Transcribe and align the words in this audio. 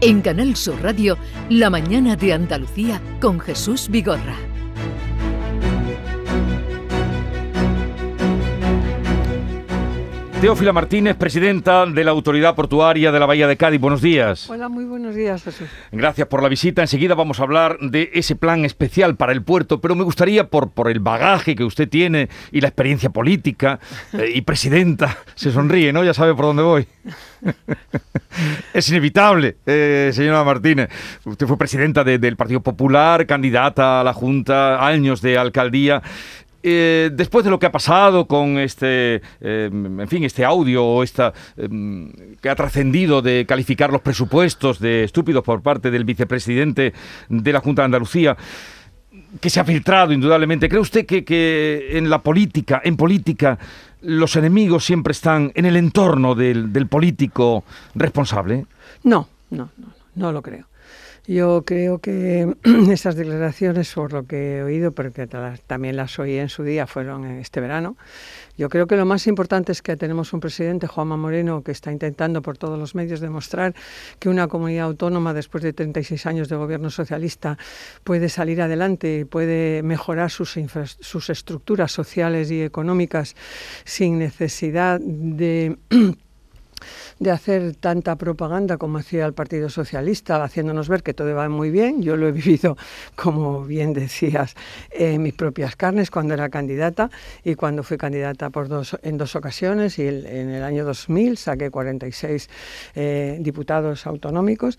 En 0.00 0.20
Canal 0.20 0.54
Sur 0.54 0.80
Radio, 0.80 1.18
La 1.50 1.70
mañana 1.70 2.14
de 2.14 2.32
Andalucía 2.32 3.02
con 3.20 3.40
Jesús 3.40 3.88
Vigorra. 3.88 4.47
Teófila 10.40 10.72
Martínez, 10.72 11.16
presidenta 11.16 11.84
de 11.84 12.04
la 12.04 12.12
Autoridad 12.12 12.54
Portuaria 12.54 13.10
de 13.10 13.18
la 13.18 13.26
Bahía 13.26 13.48
de 13.48 13.56
Cádiz. 13.56 13.80
Buenos 13.80 14.00
días. 14.00 14.48
Hola, 14.48 14.68
muy 14.68 14.84
buenos 14.84 15.16
días, 15.16 15.42
Jesús. 15.42 15.66
Gracias 15.90 16.28
por 16.28 16.44
la 16.44 16.48
visita. 16.48 16.80
Enseguida 16.80 17.16
vamos 17.16 17.40
a 17.40 17.42
hablar 17.42 17.76
de 17.80 18.10
ese 18.14 18.36
plan 18.36 18.64
especial 18.64 19.16
para 19.16 19.32
el 19.32 19.42
puerto, 19.42 19.80
pero 19.80 19.96
me 19.96 20.04
gustaría, 20.04 20.48
por, 20.48 20.70
por 20.70 20.92
el 20.92 21.00
bagaje 21.00 21.56
que 21.56 21.64
usted 21.64 21.88
tiene 21.88 22.28
y 22.52 22.60
la 22.60 22.68
experiencia 22.68 23.10
política 23.10 23.80
eh, 24.12 24.30
y 24.32 24.42
presidenta, 24.42 25.18
se 25.34 25.50
sonríe, 25.50 25.92
¿no? 25.92 26.04
Ya 26.04 26.14
sabe 26.14 26.36
por 26.36 26.44
dónde 26.44 26.62
voy. 26.62 26.86
es 28.72 28.88
inevitable, 28.90 29.56
eh, 29.66 30.12
señora 30.14 30.44
Martínez. 30.44 30.88
Usted 31.24 31.48
fue 31.48 31.58
presidenta 31.58 32.04
del 32.04 32.36
Partido 32.36 32.60
Popular, 32.60 33.26
candidata 33.26 34.00
a 34.00 34.04
la 34.04 34.12
Junta, 34.12 34.86
años 34.86 35.20
de 35.20 35.36
alcaldía. 35.36 36.00
Eh, 36.62 37.10
después 37.12 37.44
de 37.44 37.50
lo 37.50 37.58
que 37.58 37.66
ha 37.66 37.72
pasado 37.72 38.26
con 38.26 38.58
este, 38.58 39.22
eh, 39.40 39.70
en 39.70 40.08
fin, 40.08 40.24
este 40.24 40.44
audio 40.44 40.84
o 40.84 41.02
esta 41.04 41.32
em, 41.56 42.10
que 42.40 42.50
ha 42.50 42.56
trascendido 42.56 43.22
de 43.22 43.46
calificar 43.46 43.92
los 43.92 44.02
presupuestos 44.02 44.80
de 44.80 45.04
estúpidos 45.04 45.44
por 45.44 45.62
parte 45.62 45.90
del 45.92 46.04
vicepresidente 46.04 46.92
de 47.28 47.52
la 47.52 47.60
Junta 47.60 47.82
de 47.82 47.86
Andalucía, 47.86 48.36
que 49.40 49.50
se 49.50 49.60
ha 49.60 49.64
filtrado 49.64 50.12
indudablemente. 50.12 50.68
¿Cree 50.68 50.80
usted 50.80 51.06
que, 51.06 51.90
en 51.92 52.10
la 52.10 52.22
política, 52.22 52.80
en 52.82 52.96
política, 52.96 53.58
los 54.02 54.34
enemigos 54.34 54.84
siempre 54.84 55.12
están 55.12 55.52
en 55.54 55.64
el 55.64 55.76
entorno 55.76 56.34
del, 56.34 56.72
del 56.72 56.88
político 56.88 57.64
responsable? 57.94 58.66
No, 59.04 59.28
no, 59.50 59.70
no, 59.76 59.88
no 60.16 60.32
lo 60.32 60.42
creo. 60.42 60.66
Yo 61.28 61.62
creo 61.66 61.98
que 61.98 62.56
esas 62.90 63.14
declaraciones, 63.14 63.92
por 63.92 64.14
lo 64.14 64.24
que 64.24 64.56
he 64.56 64.62
oído, 64.62 64.92
porque 64.92 65.26
también 65.26 65.94
las 65.94 66.18
oí 66.18 66.38
en 66.38 66.48
su 66.48 66.62
día, 66.62 66.86
fueron 66.86 67.26
este 67.26 67.60
verano. 67.60 67.98
Yo 68.56 68.70
creo 68.70 68.86
que 68.86 68.96
lo 68.96 69.04
más 69.04 69.26
importante 69.26 69.72
es 69.72 69.82
que 69.82 69.94
tenemos 69.98 70.32
un 70.32 70.40
presidente, 70.40 70.86
Juanma 70.86 71.18
Moreno, 71.18 71.62
que 71.62 71.70
está 71.70 71.92
intentando 71.92 72.40
por 72.40 72.56
todos 72.56 72.78
los 72.78 72.94
medios 72.94 73.20
demostrar 73.20 73.74
que 74.18 74.30
una 74.30 74.48
comunidad 74.48 74.86
autónoma, 74.86 75.34
después 75.34 75.62
de 75.62 75.74
36 75.74 76.24
años 76.24 76.48
de 76.48 76.56
gobierno 76.56 76.88
socialista, 76.88 77.58
puede 78.04 78.30
salir 78.30 78.62
adelante 78.62 79.18
y 79.18 79.24
puede 79.26 79.82
mejorar 79.82 80.30
sus, 80.30 80.58
sus 81.00 81.28
estructuras 81.28 81.92
sociales 81.92 82.50
y 82.50 82.62
económicas 82.62 83.36
sin 83.84 84.18
necesidad 84.18 84.98
de 84.98 85.76
de 87.18 87.30
hacer 87.30 87.74
tanta 87.76 88.16
propaganda 88.16 88.76
como 88.76 88.98
hacía 88.98 89.26
el 89.26 89.32
Partido 89.32 89.68
Socialista, 89.68 90.42
haciéndonos 90.42 90.88
ver 90.88 91.02
que 91.02 91.14
todo 91.14 91.34
va 91.34 91.48
muy 91.48 91.70
bien. 91.70 92.02
Yo 92.02 92.16
lo 92.16 92.28
he 92.28 92.32
vivido, 92.38 92.76
como 93.14 93.64
bien 93.64 93.92
decías, 93.92 94.54
en 94.90 95.22
mis 95.22 95.34
propias 95.34 95.76
carnes 95.76 96.10
cuando 96.10 96.34
era 96.34 96.48
candidata 96.48 97.10
y 97.44 97.54
cuando 97.54 97.82
fui 97.82 97.96
candidata 97.96 98.50
por 98.50 98.68
dos, 98.68 98.98
en 99.02 99.18
dos 99.18 99.36
ocasiones 99.36 99.98
y 99.98 100.06
en 100.06 100.50
el 100.50 100.62
año 100.62 100.84
2000 100.84 101.36
saqué 101.36 101.70
46 101.70 102.48
eh, 102.94 103.38
diputados 103.40 104.06
autonómicos. 104.06 104.78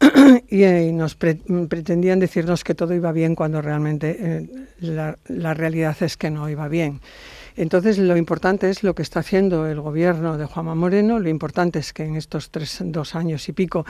y, 0.48 0.62
eh, 0.64 0.92
nos 0.92 1.14
pretendían 1.14 2.18
decirnos 2.18 2.64
que 2.64 2.74
todo 2.74 2.94
iba 2.94 3.12
bien 3.12 3.34
cuando 3.34 3.62
realmente 3.62 4.16
eh, 4.18 4.48
la, 4.80 5.18
la 5.28 5.54
realidad 5.54 5.96
es 6.00 6.16
que 6.16 6.30
no 6.30 6.48
iba 6.48 6.68
bien. 6.68 7.00
Entonces, 7.56 7.98
lo 7.98 8.16
importante 8.16 8.68
es 8.68 8.82
lo 8.82 8.96
que 8.96 9.02
está 9.02 9.20
haciendo 9.20 9.68
el 9.68 9.80
gobierno 9.80 10.36
de 10.36 10.44
Juanma 10.44 10.74
Moreno. 10.74 11.20
Lo 11.20 11.28
importante 11.28 11.78
es 11.78 11.92
que 11.92 12.04
en 12.04 12.16
estos 12.16 12.50
tres, 12.50 12.78
dos 12.80 13.14
años 13.14 13.48
y 13.48 13.52
pico 13.52 13.86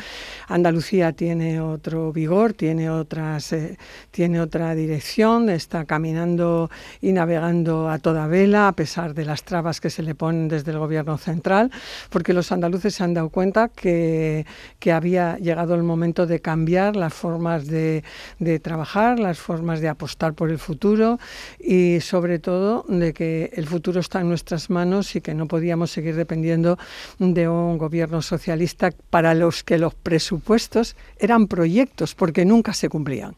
Andalucía 0.49 1.13
tiene 1.13 1.61
otro 1.61 2.13
vigor, 2.13 2.53
tiene, 2.53 2.91
otras, 2.91 3.55
eh, 3.55 3.79
tiene 4.11 4.43
otra 4.43 4.75
dirección, 4.75 5.49
está 5.49 5.87
caminando 5.87 6.71
y 7.01 7.13
navegando 7.13 7.89
a 7.89 7.99
toda 7.99 8.27
vela 8.27 8.69
a 8.69 8.73
pesar 8.73 9.15
de 9.15 9.25
las 9.25 9.45
trabas 9.45 9.81
que 9.81 9.89
se 9.89 10.03
le 10.03 10.15
ponen 10.15 10.49
desde 10.49 10.73
el 10.73 10.79
gobierno 10.79 11.17
central, 11.17 11.71
porque 12.11 12.35
los 12.35 12.53
andaluces 12.53 12.95
se 12.95 13.05
han 13.05 13.15
dado 13.15 13.31
cuenta 13.31 13.69
que, 13.69 14.45
que 14.79 14.93
había 14.93 15.39
llegado 15.39 15.75
el 15.75 15.85
momento 15.85 16.27
de 16.27 16.41
cambiar 16.41 16.97
las 16.97 17.15
formas 17.15 17.67
de, 17.67 18.05
de 18.39 18.61
trabajar, 18.61 19.19
las 19.19 19.39
formas 19.39 19.81
de 19.81 19.89
apostar 19.89 20.35
por 20.35 20.51
el 20.51 20.59
futuro 20.59 21.19
y 21.59 22.01
sobre 22.01 22.39
todo 22.39 22.85
de 22.89 23.15
que 23.15 23.54
el 23.55 23.67
futuro 23.67 24.01
está 24.01 24.21
en 24.21 24.29
nuestras 24.29 24.71
manos 24.71 25.17
y 25.17 25.21
que 25.21 25.35
no 25.35 25.47
podíamos 25.47 25.91
seguir 25.91 26.17
dependiendo 26.17 26.79
de 27.19 27.49
un 27.49 27.79
gobierno 27.79 28.23
socialista 28.23 28.91
para 29.11 29.35
los 29.35 29.65
que 29.65 29.79
los 29.79 29.95
presupuestos 29.95 30.97
eran 31.19 31.47
proyectos 31.47 32.15
porque 32.15 32.45
nunca 32.45 32.73
se 32.73 32.89
cumplían. 32.89 33.35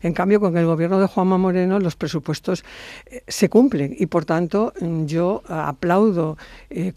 En 0.00 0.12
cambio, 0.12 0.40
con 0.40 0.56
el 0.56 0.66
gobierno 0.66 1.00
de 1.00 1.06
Juanma 1.06 1.38
Moreno 1.38 1.80
los 1.80 1.96
presupuestos 1.96 2.64
eh, 3.06 3.22
se 3.26 3.48
cumplen 3.48 3.94
y 3.98 4.06
por 4.06 4.24
tanto 4.24 4.72
yo 5.06 5.42
aplaudo 5.48 6.38
eh, 6.70 6.92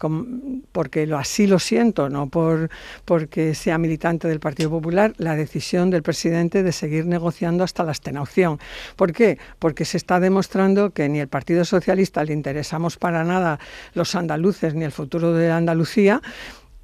porque 0.72 1.12
así 1.16 1.46
lo 1.46 1.58
siento, 1.58 2.08
no 2.08 2.28
por 2.28 2.70
porque 3.04 3.54
sea 3.54 3.78
militante 3.78 4.28
del 4.28 4.40
Partido 4.40 4.70
Popular, 4.70 5.14
la 5.18 5.36
decisión 5.36 5.90
del 5.90 6.02
presidente 6.02 6.62
de 6.62 6.72
seguir 6.72 7.06
negociando 7.06 7.64
hasta 7.64 7.84
la 7.84 7.92
extenuación. 7.92 8.58
¿Por 8.96 9.12
qué? 9.12 9.38
Porque 9.58 9.84
se 9.84 9.96
está 9.96 10.20
demostrando 10.20 10.90
que 10.90 11.08
ni 11.08 11.20
el 11.20 11.28
Partido 11.28 11.64
Socialista 11.64 12.24
le 12.24 12.32
interesa 12.32 12.61
interesamos 12.62 12.96
para 12.96 13.24
nada 13.24 13.58
los 13.92 14.14
andaluces 14.14 14.72
ni 14.76 14.84
el 14.84 14.92
futuro 14.92 15.32
de 15.32 15.50
Andalucía, 15.50 16.22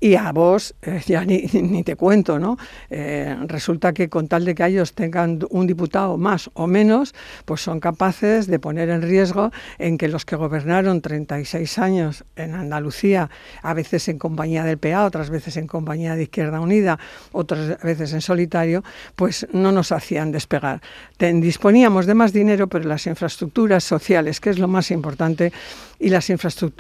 y 0.01 0.15
a 0.15 0.33
vos, 0.33 0.75
eh, 0.83 1.03
ya 1.07 1.25
ni, 1.25 1.43
ni, 1.53 1.83
te 1.83 1.97
cuento, 1.97 2.39
¿no? 2.39 2.57
Eh, 2.91 3.37
resulta 3.47 3.93
que 3.93 4.09
con 4.09 4.29
tal 4.29 4.45
de 4.45 4.55
que 4.55 4.67
ellos 4.67 4.93
tengan 4.95 5.41
un 5.51 5.67
diputado 5.67 6.17
más 6.17 6.51
o 6.55 6.67
menos, 6.67 7.15
pues 7.45 7.61
son 7.61 7.81
capaces 7.81 8.47
de 8.47 8.59
poner 8.59 8.89
en 8.89 9.03
riesgo 9.03 9.51
en 9.79 9.99
que 9.99 10.09
los 10.09 10.25
que 10.25 10.37
gobernaron 10.37 11.01
36 11.01 11.79
años 11.79 12.25
en 12.37 12.55
Andalucía, 12.55 13.31
a 13.63 13.75
veces 13.75 14.09
en 14.09 14.19
compañía 14.19 14.65
del 14.65 14.79
PA, 14.79 15.05
otras 15.05 15.31
veces 15.31 15.57
en 15.57 15.67
compañía 15.67 16.15
de 16.15 16.25
Izquierda 16.25 16.61
Unida, 16.61 16.99
otras 17.33 17.81
veces 17.83 18.13
en 18.13 18.21
solitario, 18.21 18.85
pues 19.17 19.47
no 19.53 19.73
nos 19.73 19.93
hacían 19.93 20.33
despegar. 20.33 20.81
disponíamos 21.19 22.07
de 22.07 22.15
más 22.15 22.33
dinero, 22.33 22.69
pero 22.69 22.85
las 22.89 23.07
infraestructuras 23.07 23.85
sociales, 23.85 24.41
que 24.41 24.51
es 24.51 24.59
lo 24.59 24.69
más 24.69 24.91
importante, 24.91 25.53
y 25.99 26.11
las, 26.11 26.29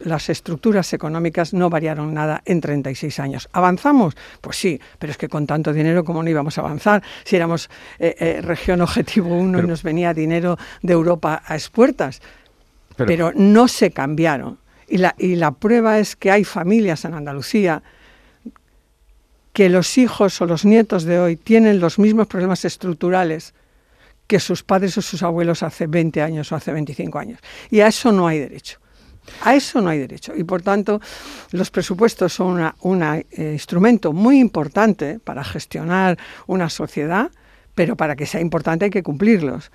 las 0.04 0.28
estructuras 0.28 0.92
económicas 0.92 1.52
no 1.52 1.68
variaron 1.70 2.14
nada 2.14 2.42
en 2.44 2.60
36 2.60 3.18
años. 3.18 3.48
¿Avanzamos? 3.52 4.16
Pues 4.40 4.56
sí, 4.56 4.80
pero 4.98 5.10
es 5.10 5.18
que 5.18 5.28
con 5.28 5.46
tanto 5.46 5.72
dinero, 5.72 6.04
¿cómo 6.04 6.22
no 6.22 6.30
íbamos 6.30 6.56
a 6.58 6.60
avanzar? 6.60 7.02
Si 7.24 7.36
éramos 7.36 7.68
eh, 7.98 8.14
eh, 8.18 8.40
región 8.40 8.80
objetivo 8.80 9.34
1 9.34 9.58
y 9.60 9.66
nos 9.66 9.82
venía 9.82 10.14
dinero 10.14 10.56
de 10.82 10.92
Europa 10.92 11.42
a 11.44 11.54
expuertas. 11.54 12.20
Pero, 12.96 13.06
pero 13.06 13.32
no 13.34 13.68
se 13.68 13.90
cambiaron. 13.90 14.58
Y 14.88 14.98
la, 14.98 15.14
y 15.18 15.36
la 15.36 15.50
prueba 15.50 15.98
es 15.98 16.16
que 16.16 16.30
hay 16.30 16.44
familias 16.44 17.04
en 17.04 17.14
Andalucía 17.14 17.82
que 19.52 19.68
los 19.68 19.98
hijos 19.98 20.40
o 20.40 20.46
los 20.46 20.64
nietos 20.64 21.04
de 21.04 21.18
hoy 21.18 21.36
tienen 21.36 21.80
los 21.80 21.98
mismos 21.98 22.28
problemas 22.28 22.64
estructurales 22.64 23.54
que 24.28 24.38
sus 24.38 24.62
padres 24.62 24.96
o 24.98 25.02
sus 25.02 25.22
abuelos 25.22 25.62
hace 25.62 25.86
20 25.86 26.22
años 26.22 26.52
o 26.52 26.56
hace 26.56 26.72
25 26.72 27.18
años. 27.18 27.40
Y 27.70 27.80
a 27.80 27.88
eso 27.88 28.12
no 28.12 28.28
hay 28.28 28.38
derecho. 28.38 28.78
A 29.42 29.54
eso 29.54 29.80
no 29.80 29.90
hay 29.90 29.98
derecho 29.98 30.32
y 30.36 30.44
por 30.44 30.62
tanto 30.62 31.00
los 31.52 31.70
presupuestos 31.70 32.32
son 32.32 32.72
un 32.80 33.02
eh, 33.02 33.24
instrumento 33.52 34.12
muy 34.12 34.38
importante 34.38 35.18
para 35.20 35.44
gestionar 35.44 36.18
una 36.46 36.68
sociedad, 36.68 37.30
pero 37.74 37.96
para 37.96 38.16
que 38.16 38.26
sea 38.26 38.40
importante 38.40 38.86
hay 38.86 38.90
que 38.90 39.02
cumplirlos. 39.02 39.70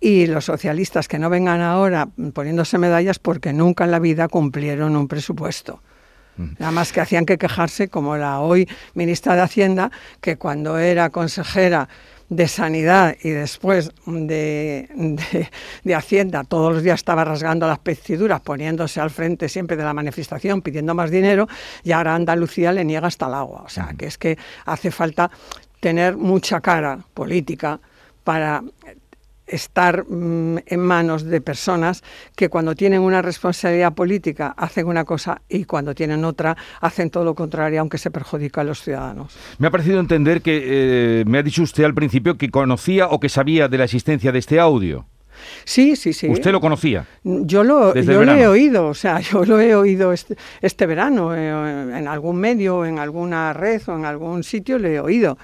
Y 0.00 0.26
los 0.26 0.44
socialistas 0.44 1.08
que 1.08 1.18
no 1.18 1.30
vengan 1.30 1.60
ahora 1.62 2.08
poniéndose 2.34 2.76
medallas 2.78 3.18
porque 3.18 3.52
nunca 3.52 3.84
en 3.84 3.90
la 3.90 3.98
vida 3.98 4.28
cumplieron 4.28 4.94
un 4.96 5.08
presupuesto. 5.08 5.80
Nada 6.36 6.72
más 6.72 6.92
que 6.92 7.00
hacían 7.00 7.24
que 7.24 7.38
quejarse, 7.38 7.88
como 7.88 8.16
la 8.16 8.40
hoy 8.40 8.68
ministra 8.94 9.34
de 9.34 9.42
Hacienda, 9.42 9.90
que 10.20 10.36
cuando 10.36 10.78
era 10.78 11.10
consejera 11.10 11.88
de 12.28 12.48
Sanidad 12.48 13.16
y 13.22 13.30
después 13.30 13.92
de, 14.04 14.88
de, 15.84 15.94
Hacienda 15.94 16.44
todos 16.44 16.72
los 16.74 16.82
días 16.82 17.00
estaba 17.00 17.24
rasgando 17.24 17.66
las 17.66 17.82
vestiduras, 17.82 18.40
poniéndose 18.40 19.00
al 19.00 19.10
frente 19.10 19.48
siempre 19.48 19.76
de 19.76 19.84
la 19.84 19.94
manifestación, 19.94 20.62
pidiendo 20.62 20.94
más 20.94 21.10
dinero, 21.10 21.48
y 21.84 21.92
ahora 21.92 22.14
Andalucía 22.14 22.72
le 22.72 22.84
niega 22.84 23.06
hasta 23.06 23.26
el 23.26 23.34
agua. 23.34 23.62
O 23.64 23.68
sea, 23.68 23.94
que 23.96 24.06
es 24.06 24.18
que 24.18 24.36
hace 24.64 24.90
falta 24.90 25.30
tener 25.80 26.16
mucha 26.16 26.60
cara 26.60 26.98
política 27.14 27.78
para 28.24 28.62
estar 29.46 30.04
mm, 30.08 30.58
en 30.66 30.80
manos 30.80 31.24
de 31.24 31.40
personas 31.40 32.02
que 32.34 32.48
cuando 32.48 32.74
tienen 32.74 33.00
una 33.00 33.22
responsabilidad 33.22 33.94
política 33.94 34.54
hacen 34.56 34.86
una 34.86 35.04
cosa 35.04 35.42
y 35.48 35.64
cuando 35.64 35.94
tienen 35.94 36.24
otra 36.24 36.56
hacen 36.80 37.10
todo 37.10 37.24
lo 37.24 37.34
contrario, 37.34 37.80
aunque 37.80 37.98
se 37.98 38.10
perjudica 38.10 38.60
a 38.60 38.64
los 38.64 38.82
ciudadanos. 38.82 39.36
Me 39.58 39.68
ha 39.68 39.70
parecido 39.70 40.00
entender 40.00 40.42
que 40.42 40.62
eh, 40.64 41.24
me 41.26 41.38
ha 41.38 41.42
dicho 41.42 41.62
usted 41.62 41.84
al 41.84 41.94
principio 41.94 42.36
que 42.36 42.50
conocía 42.50 43.08
o 43.08 43.20
que 43.20 43.28
sabía 43.28 43.68
de 43.68 43.78
la 43.78 43.84
existencia 43.84 44.32
de 44.32 44.38
este 44.38 44.58
audio. 44.58 45.06
Sí, 45.64 45.96
sí, 45.96 46.12
sí. 46.12 46.28
¿Usted 46.28 46.52
lo 46.52 46.60
conocía? 46.60 47.06
Yo 47.22 47.62
lo, 47.62 47.94
yo 47.94 48.24
lo 48.24 48.32
he 48.32 48.46
oído, 48.46 48.88
o 48.88 48.94
sea, 48.94 49.20
yo 49.32 49.44
lo 49.44 49.60
he 49.60 49.74
oído 49.74 50.12
este, 50.12 50.36
este 50.60 50.86
verano 50.86 51.34
eh, 51.34 51.98
en 51.98 52.08
algún 52.08 52.36
medio, 52.36 52.84
en 52.84 52.98
alguna 52.98 53.52
red 53.52 53.82
o 53.86 53.94
en 53.94 54.04
algún 54.04 54.42
sitio, 54.42 54.78
lo 54.78 54.88
he 54.88 55.00
oído. 55.00 55.38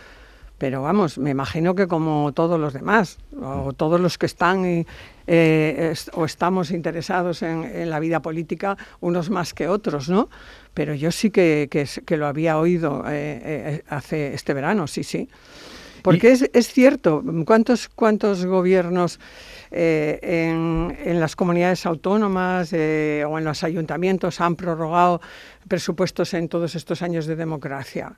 Pero 0.63 0.81
vamos, 0.81 1.19
me 1.19 1.31
imagino 1.31 1.75
que 1.75 1.89
como 1.89 2.31
todos 2.35 2.61
los 2.61 2.73
demás, 2.73 3.19
o 3.43 3.73
todos 3.73 4.01
los 4.01 4.17
que 4.17 4.27
están 4.27 4.87
eh, 5.27 5.95
o 6.13 6.25
estamos 6.25 6.71
interesados 6.71 7.43
en, 7.43 7.91
la 7.91 7.99
vida 7.99 8.23
política, 8.23 8.77
unos 9.01 9.29
más 9.29 9.55
que 9.55 9.67
otros, 9.67 10.09
¿no? 10.09 10.31
Pero 10.73 10.95
yo 10.95 11.11
sí 11.11 11.31
que, 11.31 11.69
que, 11.69 12.17
lo 12.17 12.29
había 12.29 12.59
oído 12.59 13.03
eh, 13.09 13.83
hace 13.89 14.35
este 14.35 14.55
verano, 14.55 14.87
sí, 14.87 15.03
sí. 15.03 15.29
Porque 16.01 16.31
es, 16.31 16.49
es, 16.53 16.69
cierto, 16.69 17.25
¿cuántos, 17.45 17.89
cuántos 17.89 18.47
gobiernos 18.47 19.19
eh, 19.73 20.21
en, 20.23 20.97
en, 21.05 21.19
las 21.19 21.35
comunidades 21.35 21.87
autónomas 21.87 22.73
eh, 22.73 23.25
o 23.27 23.37
en 23.37 23.45
los 23.45 23.65
ayuntamientos 23.65 24.41
han 24.41 24.55
prorrogado 24.55 25.21
presupuestos 25.67 26.35
en 26.35 26.49
todos 26.49 26.77
estos 26.77 27.03
años 27.03 27.27
de 27.27 27.35
democracia? 27.35 28.17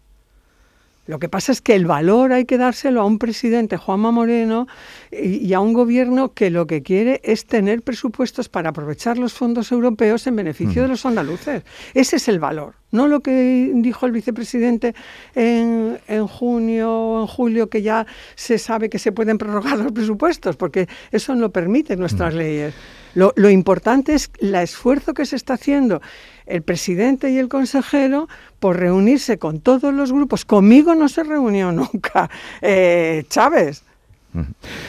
Lo 1.06 1.18
que 1.18 1.28
pasa 1.28 1.52
es 1.52 1.60
que 1.60 1.74
el 1.74 1.86
valor 1.86 2.32
hay 2.32 2.46
que 2.46 2.56
dárselo 2.56 3.02
a 3.02 3.04
un 3.04 3.18
presidente, 3.18 3.76
Juanma 3.76 4.10
Moreno, 4.10 4.66
y, 5.12 5.52
a 5.52 5.60
un 5.60 5.74
gobierno 5.74 6.32
que 6.32 6.48
lo 6.48 6.66
que 6.66 6.82
quiere 6.82 7.20
es 7.24 7.44
tener 7.44 7.82
presupuestos 7.82 8.48
para 8.48 8.70
aprovechar 8.70 9.18
los 9.18 9.34
fondos 9.34 9.70
europeos 9.70 10.26
en 10.26 10.36
beneficio 10.36 10.82
de 10.82 10.88
los 10.88 11.04
andaluces. 11.04 11.62
Ese 11.92 12.16
es 12.16 12.28
el 12.28 12.38
valor, 12.38 12.74
no 12.90 13.06
lo 13.06 13.20
que 13.20 13.70
dijo 13.74 14.06
el 14.06 14.12
vicepresidente 14.12 14.94
en, 15.34 15.98
en 16.08 16.26
junio 16.26 16.90
o 16.90 17.20
en 17.20 17.26
julio, 17.26 17.68
que 17.68 17.82
ya 17.82 18.06
se 18.34 18.56
sabe 18.58 18.88
que 18.88 18.98
se 18.98 19.12
pueden 19.12 19.36
prorrogar 19.36 19.78
los 19.78 19.92
presupuestos, 19.92 20.56
porque 20.56 20.88
eso 21.12 21.34
no 21.34 21.50
permite 21.50 21.96
nuestras 21.96 22.32
leyes. 22.32 22.74
Lo, 23.14 23.32
lo 23.36 23.50
importante 23.50 24.14
es 24.14 24.30
el 24.40 24.54
esfuerzo 24.54 25.12
que 25.12 25.26
se 25.26 25.36
está 25.36 25.54
haciendo 25.54 26.00
el 26.46 26.62
presidente 26.62 27.30
y 27.30 27.38
el 27.38 27.48
consejero 27.48 28.28
por 28.60 28.78
reunirse 28.78 29.38
con 29.38 29.60
todos 29.60 29.94
los 29.94 30.12
grupos. 30.12 30.44
Conmigo 30.44 30.94
no 30.94 31.08
se 31.08 31.24
reunió 31.24 31.72
nunca 31.72 32.30
eh, 32.62 33.24
Chávez 33.28 33.82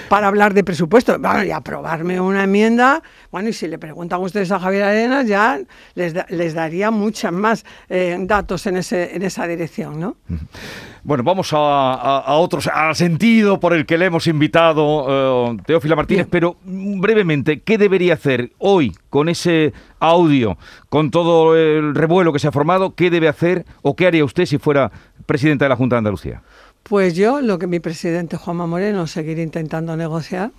para 0.10 0.28
hablar 0.28 0.54
de 0.54 0.64
presupuesto. 0.64 1.18
y 1.46 1.52
aprobarme 1.52 2.20
una 2.20 2.44
enmienda, 2.44 3.02
bueno, 3.32 3.50
y 3.50 3.54
si 3.54 3.68
le 3.68 3.78
preguntan 3.78 4.22
ustedes 4.22 4.52
a 4.52 4.60
Javier 4.60 4.84
Arenas, 4.84 5.28
ya 5.28 5.60
les, 5.96 6.14
les 6.30 6.54
daría 6.54 6.92
muchas 6.92 7.32
más 7.32 7.66
eh, 7.90 8.18
datos 8.22 8.66
en, 8.68 8.78
ese, 8.78 9.16
en 9.16 9.22
esa 9.24 9.48
dirección, 9.48 10.00
¿no? 10.00 10.18
Bueno, 11.04 11.24
vamos 11.24 11.54
a, 11.54 11.58
a, 11.58 12.34
otros, 12.34 12.68
al 12.68 12.96
sentido 12.96 13.60
por 13.60 13.74
el 13.74 13.86
que 13.86 13.98
le 13.98 14.06
hemos 14.06 14.26
invitado, 14.26 15.52
uh, 15.52 15.58
Teófila 15.58 15.96
Martínez, 15.96 16.28
pero 16.30 16.58
brevemente, 16.64 17.62
¿qué 17.62 17.78
debería 17.78 18.16
hacer 18.16 18.52
hoy 18.58 18.96
con 19.12 19.30
ese 19.30 19.74
audio, 20.00 20.58
con 20.90 21.12
todo 21.12 21.56
el 21.56 21.94
revuelo 21.94 22.34
que 22.34 22.40
se 22.40 22.48
ha 22.48 22.52
formado? 22.52 22.96
¿Qué 22.96 23.12
debe 23.12 23.28
hacer 23.28 23.66
o 23.84 23.96
qué 23.96 24.08
haría 24.08 24.26
usted 24.26 24.46
si 24.46 24.58
fuera 24.58 24.92
presidenta 25.28 25.66
de 25.66 25.70
la 25.70 25.76
Junta 25.76 25.96
de 25.96 26.00
Andalucía? 26.00 26.42
Pues 26.88 27.16
yo, 27.16 27.42
lo 27.42 27.58
que 27.58 27.66
mi 27.66 27.80
presidente 27.80 28.38
Juanma 28.38 28.68
Moreno, 28.68 29.08
seguir 29.08 29.40
intentando 29.40 29.98
negociar 29.98 30.52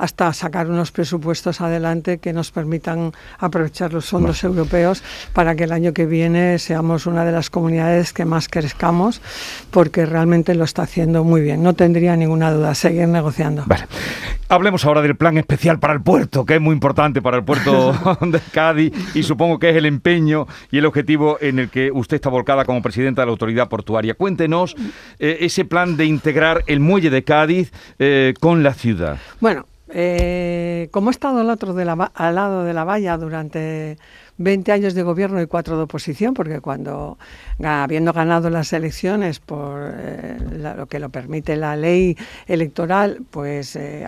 hasta 0.00 0.32
sacar 0.32 0.68
unos 0.68 0.90
presupuestos 0.90 1.60
adelante 1.60 2.18
que 2.18 2.32
nos 2.32 2.50
permitan 2.50 3.12
aprovechar 3.38 3.92
los 3.92 4.06
fondos 4.06 4.42
europeos 4.42 5.02
para 5.34 5.54
que 5.54 5.64
el 5.64 5.72
año 5.72 5.92
que 5.92 6.06
viene 6.06 6.58
seamos 6.58 7.06
una 7.06 7.24
de 7.24 7.32
las 7.32 7.50
comunidades 7.50 8.14
que 8.14 8.24
más 8.24 8.48
crezcamos, 8.48 9.20
porque 9.70 10.06
realmente 10.06 10.54
lo 10.54 10.64
está 10.64 10.82
haciendo 10.82 11.22
muy 11.22 11.42
bien. 11.42 11.62
No 11.62 11.74
tendría 11.74 12.16
ninguna 12.16 12.50
duda, 12.50 12.74
seguir 12.74 13.08
negociando. 13.08 13.64
Vale. 13.66 13.84
Hablemos 14.48 14.84
ahora 14.84 15.02
del 15.02 15.14
plan 15.14 15.36
especial 15.38 15.78
para 15.78 15.92
el 15.92 16.00
puerto, 16.00 16.44
que 16.44 16.54
es 16.54 16.60
muy 16.60 16.72
importante 16.72 17.22
para 17.22 17.36
el 17.36 17.44
puerto 17.44 17.92
de 18.20 18.40
Cádiz 18.52 18.92
y 19.14 19.22
supongo 19.22 19.60
que 19.60 19.70
es 19.70 19.76
el 19.76 19.86
empeño 19.86 20.48
y 20.72 20.78
el 20.78 20.86
objetivo 20.86 21.38
en 21.40 21.60
el 21.60 21.68
que 21.68 21.92
usted 21.92 22.16
está 22.16 22.30
volcada 22.30 22.64
como 22.64 22.82
presidenta 22.82 23.22
de 23.22 23.26
la 23.26 23.32
autoridad 23.32 23.68
portuaria. 23.68 24.14
Cuéntenos 24.14 24.74
eh, 25.20 25.38
ese 25.40 25.64
plan 25.64 25.96
de 25.96 26.06
integrar 26.06 26.64
el 26.66 26.80
muelle 26.80 27.10
de 27.10 27.22
Cádiz 27.22 27.70
eh, 28.00 28.34
con 28.40 28.64
la 28.64 28.74
ciudad. 28.74 29.18
Bueno, 29.40 29.66
eh, 29.92 30.88
como 30.92 31.10
he 31.10 31.12
estado 31.12 31.40
al, 31.40 31.50
otro 31.50 31.74
de 31.74 31.84
la, 31.84 32.12
al 32.14 32.34
lado 32.34 32.64
de 32.64 32.72
la 32.72 32.84
valla 32.84 33.16
durante 33.16 33.98
20 34.40 34.72
años 34.72 34.94
de 34.94 35.02
gobierno 35.02 35.42
y 35.42 35.46
cuatro 35.46 35.76
de 35.76 35.82
oposición, 35.82 36.32
porque 36.32 36.60
cuando, 36.60 37.18
habiendo 37.62 38.14
ganado 38.14 38.48
las 38.48 38.72
elecciones 38.72 39.38
por 39.38 39.92
eh, 39.94 40.38
lo 40.76 40.86
que 40.86 40.98
lo 40.98 41.10
permite 41.10 41.56
la 41.56 41.76
ley 41.76 42.16
electoral, 42.46 43.20
pues 43.30 43.76
eh, 43.76 44.06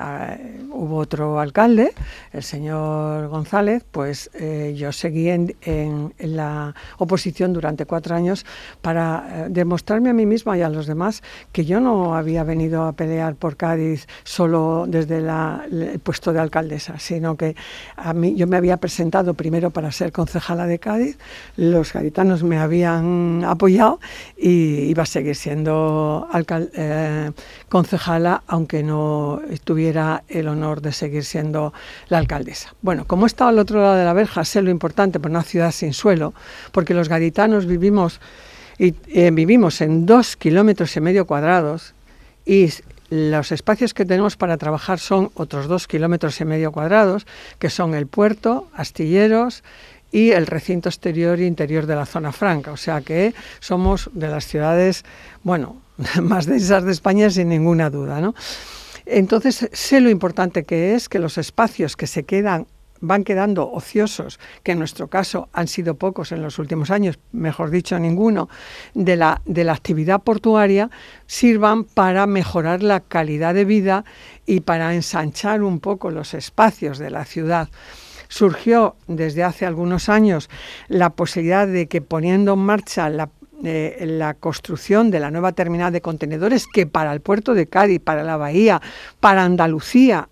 hubo 0.70 0.96
otro 0.96 1.38
alcalde, 1.38 1.92
el 2.32 2.42
señor 2.42 3.28
González, 3.28 3.84
pues 3.90 4.30
eh, 4.32 4.74
yo 4.74 4.90
seguí 4.92 5.28
en, 5.28 5.54
en, 5.60 6.14
la 6.18 6.74
oposición 6.96 7.52
durante 7.52 7.84
cuatro 7.84 8.14
años 8.14 8.46
para 8.80 9.48
demostrarme 9.50 10.08
a 10.08 10.14
mí 10.14 10.24
misma 10.24 10.56
y 10.56 10.62
a 10.62 10.70
los 10.70 10.86
demás 10.86 11.22
que 11.52 11.66
yo 11.66 11.78
no 11.78 12.14
había 12.14 12.42
venido 12.42 12.84
a 12.84 12.92
pelear 12.92 13.34
por 13.34 13.56
Cádiz 13.58 14.06
solo 14.24 14.86
desde 14.88 15.20
la, 15.20 15.66
el 15.70 15.98
puesto 15.98 16.32
de 16.32 16.40
alcaldesa, 16.40 16.98
sino 16.98 17.36
que 17.36 17.54
a 17.96 18.14
mí 18.14 18.34
yo 18.34 18.46
me 18.46 18.56
había 18.56 18.78
presentado 18.78 19.34
primero 19.34 19.70
para 19.70 19.92
ser 19.92 20.10
concejala 20.22 20.68
de 20.68 20.78
Cádiz, 20.78 21.18
los 21.56 21.92
gaditanos 21.92 22.44
me 22.44 22.56
habían 22.56 23.42
apoyado 23.44 23.98
y 24.36 24.84
iba 24.84 25.02
a 25.02 25.06
seguir 25.06 25.34
siendo 25.34 26.28
eh, 26.74 27.32
concejala, 27.68 28.44
aunque 28.46 28.84
no 28.84 29.40
tuviera 29.64 30.22
el 30.28 30.46
honor 30.46 30.80
de 30.80 30.92
seguir 30.92 31.24
siendo 31.24 31.72
la 32.08 32.18
alcaldesa. 32.18 32.72
Bueno, 32.82 33.04
como 33.04 33.26
he 33.26 33.30
estado 33.32 33.50
al 33.50 33.58
otro 33.58 33.82
lado 33.82 33.96
de 33.96 34.04
la 34.04 34.12
verja, 34.12 34.44
sé 34.44 34.62
lo 34.62 34.70
importante 34.70 35.18
para 35.18 35.32
una 35.32 35.42
ciudad 35.42 35.72
sin 35.72 35.92
suelo, 35.92 36.34
porque 36.70 36.94
los 36.94 37.08
gaditanos 37.08 37.66
vivimos, 37.66 38.20
y, 38.78 38.94
eh, 39.08 39.30
vivimos 39.32 39.80
en 39.80 40.06
dos 40.06 40.36
kilómetros 40.36 40.96
y 40.96 41.00
medio 41.00 41.26
cuadrados 41.26 41.94
y 42.46 42.70
los 43.12 43.52
espacios 43.52 43.92
que 43.92 44.06
tenemos 44.06 44.38
para 44.38 44.56
trabajar 44.56 44.98
son 44.98 45.30
otros 45.34 45.68
dos 45.68 45.86
kilómetros 45.86 46.40
y 46.40 46.46
medio 46.46 46.72
cuadrados, 46.72 47.26
que 47.58 47.68
son 47.68 47.94
el 47.94 48.06
puerto, 48.06 48.68
astilleros 48.74 49.62
y 50.12 50.30
el 50.30 50.46
recinto 50.46 50.90
exterior 50.90 51.40
e 51.40 51.46
interior 51.46 51.86
de 51.86 51.96
la 51.96 52.06
zona 52.06 52.30
franca. 52.30 52.70
O 52.70 52.76
sea 52.76 53.00
que 53.00 53.34
somos 53.58 54.10
de 54.12 54.28
las 54.28 54.46
ciudades, 54.46 55.04
bueno, 55.42 55.82
más 56.22 56.46
densas 56.46 56.84
de 56.84 56.92
España 56.92 57.30
sin 57.30 57.48
ninguna 57.48 57.90
duda, 57.90 58.20
¿no? 58.20 58.34
Entonces 59.06 59.68
sé 59.72 60.00
lo 60.00 60.10
importante 60.10 60.62
que 60.62 60.94
es 60.94 61.08
que 61.08 61.18
los 61.18 61.38
espacios 61.38 61.96
que 61.96 62.06
se 62.06 62.22
quedan 62.22 62.66
van 63.02 63.24
quedando 63.24 63.68
ociosos, 63.70 64.38
que 64.62 64.72
en 64.72 64.78
nuestro 64.78 65.08
caso 65.08 65.48
han 65.52 65.66
sido 65.66 65.96
pocos 65.96 66.30
en 66.30 66.40
los 66.40 66.60
últimos 66.60 66.92
años, 66.92 67.18
mejor 67.32 67.70
dicho, 67.70 67.98
ninguno, 67.98 68.48
de 68.94 69.16
la, 69.16 69.42
de 69.44 69.64
la 69.64 69.72
actividad 69.72 70.22
portuaria, 70.22 70.88
sirvan 71.26 71.82
para 71.82 72.28
mejorar 72.28 72.84
la 72.84 73.00
calidad 73.00 73.54
de 73.54 73.64
vida 73.64 74.04
y 74.46 74.60
para 74.60 74.94
ensanchar 74.94 75.64
un 75.64 75.80
poco 75.80 76.12
los 76.12 76.32
espacios 76.32 76.98
de 76.98 77.10
la 77.10 77.24
ciudad 77.24 77.68
surgió 78.32 78.96
desde 79.08 79.44
hace 79.44 79.66
algunos 79.66 80.08
años 80.08 80.48
la 80.88 81.10
posibilidad 81.10 81.68
de 81.68 81.86
que 81.86 82.00
poniendo 82.00 82.54
en 82.54 82.60
marcha 82.60 83.10
la 83.10 83.28
eh, 83.64 84.04
la 84.06 84.34
construcción 84.34 85.12
de 85.12 85.20
la 85.20 85.30
nueva 85.30 85.52
terminal 85.52 85.92
de 85.92 86.00
contenedores 86.00 86.66
que 86.66 86.84
para 86.84 87.12
el 87.12 87.20
puerto 87.20 87.54
de 87.54 87.68
Cádiz, 87.68 88.00
para 88.00 88.24
la 88.24 88.36
bahía, 88.36 88.82
para 89.20 89.44
Andalucía 89.44 90.28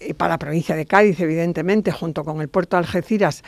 y 0.00 0.14
para 0.14 0.34
la 0.34 0.38
provincia 0.38 0.74
de 0.74 0.86
Cádiz, 0.86 1.20
evidentemente, 1.20 1.92
junto 1.92 2.24
con 2.24 2.40
el 2.40 2.48
puerto 2.48 2.76
de 2.76 2.84
Algeciras, 2.84 3.42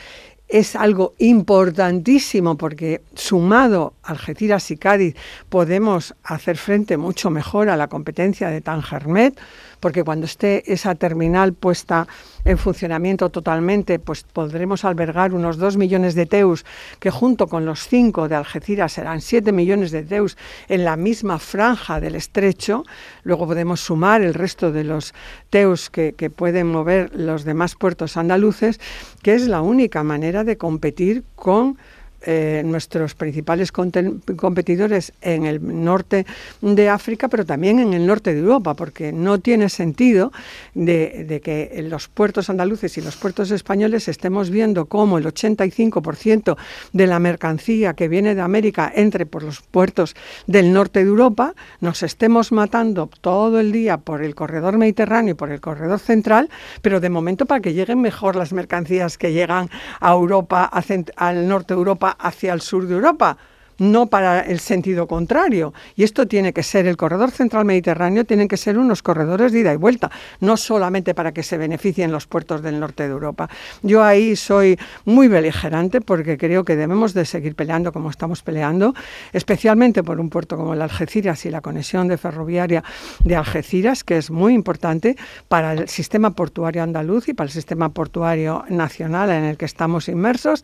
es 0.47 0.75
algo 0.75 1.15
importantísimo 1.17 2.55
porque 2.55 3.01
sumado 3.15 3.95
Algeciras 4.03 4.69
y 4.69 4.77
Cádiz 4.77 5.15
podemos 5.49 6.13
hacer 6.23 6.57
frente 6.57 6.95
mucho 6.97 7.31
mejor 7.31 7.69
a 7.69 7.77
la 7.77 7.87
competencia 7.87 8.49
de 8.49 8.61
Tangermet, 8.61 9.39
porque 9.83 10.05
cuando 10.05 10.27
esté 10.27 10.63
esa 10.71 10.95
terminal 10.95 11.51
puesta 11.51 12.07
en 12.45 12.57
funcionamiento 12.57 13.29
totalmente, 13.29 13.99
pues 13.99 14.23
podremos 14.23 14.85
albergar 14.85 15.33
unos 15.33 15.57
2 15.57 15.75
millones 15.75 16.15
de 16.15 16.25
teus, 16.25 16.63
que 17.01 17.11
junto 17.11 17.47
con 17.47 17.65
los 17.65 17.85
5 17.89 18.29
de 18.29 18.35
Algeciras 18.35 18.93
serán 18.93 19.19
7 19.19 19.51
millones 19.51 19.91
de 19.91 20.03
teus 20.03 20.37
en 20.69 20.85
la 20.85 20.95
misma 20.95 21.37
franja 21.37 21.99
del 21.99 22.15
estrecho. 22.15 22.85
Luego 23.23 23.45
podemos 23.45 23.81
sumar 23.81 24.21
el 24.21 24.33
resto 24.33 24.71
de 24.71 24.85
los 24.85 25.13
teus 25.49 25.89
que, 25.89 26.13
que 26.13 26.29
pueden 26.29 26.67
mover 26.67 27.13
los 27.13 27.43
demás 27.43 27.75
puertos 27.75 28.15
andaluces, 28.15 28.79
que 29.21 29.35
es 29.35 29.49
la 29.49 29.61
única 29.61 30.01
manera 30.01 30.45
de 30.45 30.55
competir 30.55 31.25
con 31.35 31.77
eh, 32.25 32.61
nuestros 32.65 33.15
principales 33.15 33.71
competidores 33.71 35.13
en 35.21 35.45
el 35.45 35.83
norte 35.83 36.25
de 36.61 36.89
África, 36.89 37.27
pero 37.27 37.45
también 37.45 37.79
en 37.79 37.93
el 37.93 38.05
norte 38.05 38.33
de 38.33 38.39
Europa, 38.39 38.73
porque 38.75 39.11
no 39.11 39.39
tiene 39.39 39.69
sentido 39.69 40.31
de, 40.73 41.41
que 41.43 41.83
los 41.89 42.07
puertos 42.07 42.49
andaluces 42.49 42.97
y 42.97 43.01
los 43.01 43.17
puertos 43.17 43.51
españoles 43.51 44.07
estemos 44.07 44.49
viendo 44.49 44.85
cómo 44.85 45.17
el 45.17 45.25
85% 45.25 46.57
de 46.93 47.07
la 47.07 47.19
mercancía 47.19 47.93
que 47.93 48.07
viene 48.07 48.35
de 48.35 48.41
América 48.41 48.91
entre 48.95 49.25
por 49.25 49.43
los 49.43 49.61
puertos 49.61 50.15
del 50.47 50.71
norte 50.73 51.03
de 51.03 51.09
Europa, 51.09 51.53
nos 51.81 52.03
estemos 52.03 52.51
matando 52.51 53.09
todo 53.21 53.59
el 53.59 53.71
día 53.71 53.97
por 53.97 54.23
el 54.23 54.35
corredor 54.35 54.77
mediterráneo 54.77 55.31
y 55.31 55.35
por 55.35 55.51
el 55.51 55.59
corredor 55.59 55.99
central, 55.99 56.49
pero 56.81 56.99
de 56.99 57.09
momento 57.09 57.45
para 57.45 57.61
que 57.61 57.73
lleguen 57.73 58.01
mejor 58.01 58.35
las 58.35 58.53
mercancías 58.53 59.17
que 59.17 59.33
llegan 59.33 59.69
a 59.99 60.11
Europa, 60.11 60.71
al 61.17 61.47
norte 61.47 61.73
de 61.73 61.77
Europa, 61.77 62.12
hacia 62.19 62.53
el 62.53 62.61
sur 62.61 62.87
de 62.87 62.95
Europa 62.95 63.37
no 63.77 64.07
para 64.07 64.41
el 64.41 64.59
sentido 64.59 65.07
contrario. 65.07 65.73
Y 65.95 66.03
esto 66.03 66.27
tiene 66.27 66.53
que 66.53 66.63
ser, 66.63 66.87
el 66.87 66.97
corredor 66.97 67.31
central 67.31 67.65
mediterráneo, 67.65 68.25
tienen 68.25 68.47
que 68.47 68.57
ser 68.57 68.77
unos 68.77 69.01
corredores 69.01 69.51
de 69.51 69.59
ida 69.59 69.73
y 69.73 69.77
vuelta, 69.77 70.11
no 70.39 70.57
solamente 70.57 71.13
para 71.13 71.31
que 71.31 71.43
se 71.43 71.57
beneficien 71.57 72.11
los 72.11 72.27
puertos 72.27 72.61
del 72.61 72.79
norte 72.79 73.03
de 73.03 73.09
Europa. 73.09 73.49
Yo 73.81 74.03
ahí 74.03 74.35
soy 74.35 74.77
muy 75.05 75.27
beligerante 75.27 76.01
porque 76.01 76.37
creo 76.37 76.63
que 76.63 76.75
debemos 76.75 77.13
de 77.13 77.25
seguir 77.25 77.55
peleando 77.55 77.91
como 77.91 78.09
estamos 78.09 78.43
peleando, 78.43 78.93
especialmente 79.31 80.03
por 80.03 80.19
un 80.19 80.29
puerto 80.29 80.57
como 80.57 80.73
el 80.73 80.81
Algeciras 80.81 81.45
y 81.45 81.49
la 81.49 81.61
conexión 81.61 82.07
de 82.07 82.17
ferroviaria 82.17 82.83
de 83.23 83.35
Algeciras, 83.35 84.03
que 84.03 84.17
es 84.17 84.31
muy 84.31 84.53
importante 84.53 85.15
para 85.47 85.73
el 85.73 85.87
sistema 85.87 86.31
portuario 86.31 86.83
andaluz 86.83 87.27
y 87.29 87.33
para 87.33 87.47
el 87.47 87.53
sistema 87.53 87.89
portuario 87.89 88.65
nacional 88.69 89.31
en 89.31 89.43
el 89.43 89.57
que 89.57 89.65
estamos 89.65 90.07
inmersos. 90.07 90.63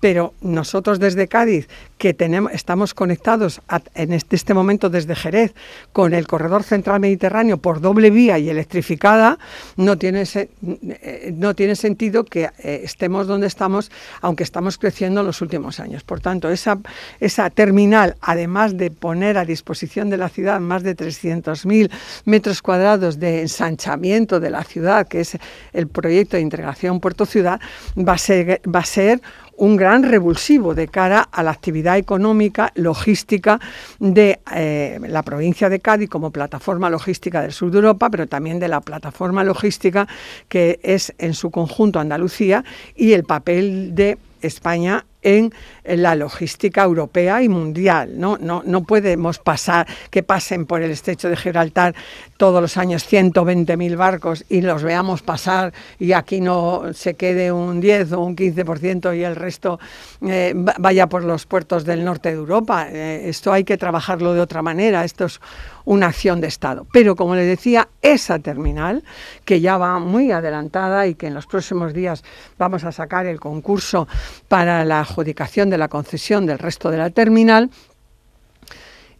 Pero 0.00 0.34
nosotros 0.42 0.98
desde 1.00 1.28
Cádiz, 1.28 1.68
que 1.96 2.12
tenemos 2.12 2.43
estamos 2.52 2.94
conectados 2.94 3.60
en 3.94 4.12
este, 4.12 4.54
momento 4.54 4.90
desde 4.90 5.14
Jerez 5.14 5.54
con 5.92 6.14
el 6.14 6.26
corredor 6.26 6.62
central 6.62 7.00
mediterráneo 7.00 7.58
por 7.58 7.80
doble 7.80 8.10
vía 8.10 8.38
y 8.38 8.48
electrificada, 8.48 9.38
no 9.76 9.96
tiene, 9.98 10.24
eh, 10.24 11.34
no 11.36 11.54
tiene 11.54 11.76
sentido 11.76 12.24
que 12.24 12.50
eh, 12.58 12.80
estemos 12.84 13.26
donde 13.26 13.46
estamos, 13.46 13.90
aunque 14.20 14.42
estamos 14.42 14.78
creciendo 14.78 15.20
en 15.20 15.26
los 15.26 15.40
últimos 15.40 15.80
años. 15.80 16.02
Por 16.04 16.20
tanto, 16.20 16.50
esa, 16.50 16.78
esa 17.20 17.50
terminal, 17.50 18.16
además 18.20 18.76
de 18.76 18.90
poner 18.90 19.38
a 19.38 19.44
disposición 19.44 20.10
de 20.10 20.16
la 20.16 20.28
ciudad 20.28 20.60
más 20.60 20.82
de 20.82 20.96
300.000 20.96 21.90
metros 22.24 22.62
cuadrados 22.62 23.18
de 23.18 23.42
ensanchamiento 23.42 24.40
de 24.40 24.50
la 24.50 24.64
ciudad, 24.64 25.06
que 25.08 25.20
es 25.20 25.38
el 25.72 25.88
proyecto 25.88 26.36
de 26.36 26.42
integración 26.42 27.00
puerto-ciudad, 27.00 27.60
va 27.96 28.14
a 28.14 28.18
ser, 28.18 28.60
va 28.72 28.80
a 28.80 28.84
ser 28.84 29.20
un 29.56 29.76
gran 29.76 30.02
revulsivo 30.02 30.74
de 30.74 30.88
cara 30.88 31.20
a 31.20 31.42
la 31.42 31.50
actividad 31.50 31.96
económica, 31.96 32.72
logística 32.74 33.60
de 33.98 34.40
eh, 34.54 35.00
la 35.06 35.22
provincia 35.22 35.68
de 35.68 35.80
Cádiz 35.80 36.08
como 36.08 36.30
plataforma 36.30 36.90
logística 36.90 37.42
del 37.42 37.52
sur 37.52 37.70
de 37.70 37.78
Europa, 37.78 38.10
pero 38.10 38.26
también 38.26 38.58
de 38.58 38.68
la 38.68 38.80
plataforma 38.80 39.44
logística 39.44 40.08
que 40.48 40.80
es 40.82 41.14
en 41.18 41.34
su 41.34 41.50
conjunto 41.50 42.00
Andalucía 42.00 42.64
y 42.96 43.12
el 43.12 43.24
papel 43.24 43.94
de 43.94 44.18
España 44.40 45.04
en 45.24 45.52
la 45.84 46.14
logística 46.14 46.84
europea 46.84 47.42
y 47.42 47.48
mundial. 47.48 48.12
¿no? 48.18 48.38
No, 48.38 48.62
no 48.64 48.84
podemos 48.84 49.38
pasar 49.38 49.86
que 50.10 50.22
pasen 50.22 50.66
por 50.66 50.82
el 50.82 50.90
estrecho 50.90 51.28
de 51.28 51.36
Gibraltar 51.36 51.94
todos 52.36 52.60
los 52.60 52.76
años 52.76 53.10
120.000 53.10 53.96
barcos 53.96 54.44
y 54.48 54.60
los 54.60 54.82
veamos 54.82 55.22
pasar 55.22 55.72
y 55.98 56.12
aquí 56.12 56.40
no 56.40 56.92
se 56.92 57.14
quede 57.14 57.50
un 57.50 57.80
10 57.80 58.12
o 58.12 58.20
un 58.20 58.36
15% 58.36 59.16
y 59.16 59.24
el 59.24 59.36
resto 59.36 59.78
eh, 60.22 60.52
vaya 60.54 61.08
por 61.08 61.24
los 61.24 61.46
puertos 61.46 61.84
del 61.84 62.04
norte 62.04 62.30
de 62.30 62.36
Europa. 62.36 62.88
Eh, 62.90 63.28
esto 63.28 63.52
hay 63.52 63.64
que 63.64 63.76
trabajarlo 63.76 64.34
de 64.34 64.40
otra 64.40 64.62
manera. 64.62 65.04
Esto 65.04 65.26
es 65.26 65.40
una 65.84 66.06
acción 66.06 66.40
de 66.40 66.48
Estado. 66.48 66.86
Pero, 66.92 67.14
como 67.16 67.34
le 67.34 67.44
decía, 67.44 67.88
esa 68.02 68.38
terminal, 68.38 69.04
que 69.44 69.60
ya 69.60 69.76
va 69.76 69.98
muy 69.98 70.32
adelantada 70.32 71.06
y 71.06 71.14
que 71.14 71.26
en 71.26 71.34
los 71.34 71.46
próximos 71.46 71.92
días 71.92 72.24
vamos 72.58 72.84
a 72.84 72.92
sacar 72.92 73.26
el 73.26 73.40
concurso 73.40 74.08
para 74.48 74.84
la 74.84 75.04
adjudicación 75.14 75.70
de 75.70 75.78
la 75.78 75.88
concesión 75.88 76.46
del 76.46 76.58
resto 76.58 76.90
de 76.90 76.98
la 76.98 77.10
terminal, 77.10 77.70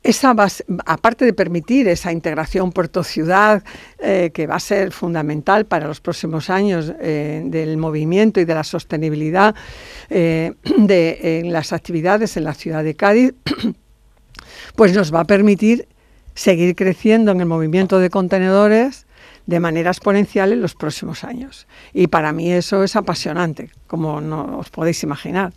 esa 0.02 0.34
aparte 0.84 1.24
de 1.24 1.32
permitir 1.32 1.88
esa 1.88 2.12
integración 2.12 2.72
puerto-ciudad, 2.72 3.62
eh, 3.98 4.30
que 4.34 4.46
va 4.46 4.56
a 4.56 4.60
ser 4.60 4.92
fundamental 4.92 5.64
para 5.64 5.86
los 5.86 6.00
próximos 6.00 6.50
años 6.50 6.92
eh, 7.00 7.42
del 7.46 7.78
movimiento 7.78 8.38
y 8.38 8.44
de 8.44 8.54
la 8.54 8.64
sostenibilidad 8.64 9.54
eh, 10.10 10.52
de 10.76 11.42
las 11.46 11.72
actividades 11.72 12.36
en 12.36 12.44
la 12.44 12.52
ciudad 12.52 12.84
de 12.84 12.94
Cádiz, 12.94 13.34
pues 14.76 14.92
nos 14.92 15.14
va 15.14 15.20
a 15.20 15.24
permitir 15.24 15.88
seguir 16.34 16.74
creciendo 16.74 17.32
en 17.32 17.40
el 17.40 17.46
movimiento 17.46 17.98
de 17.98 18.10
contenedores 18.10 19.06
de 19.46 19.60
manera 19.60 19.90
exponencial 19.90 20.52
en 20.52 20.60
los 20.60 20.74
próximos 20.74 21.24
años. 21.24 21.66
Y 21.94 22.08
para 22.08 22.32
mí 22.32 22.52
eso 22.52 22.82
es 22.84 22.94
apasionante, 22.96 23.70
como 23.86 24.20
no 24.20 24.58
os 24.58 24.68
podéis 24.68 25.02
imaginar. 25.02 25.52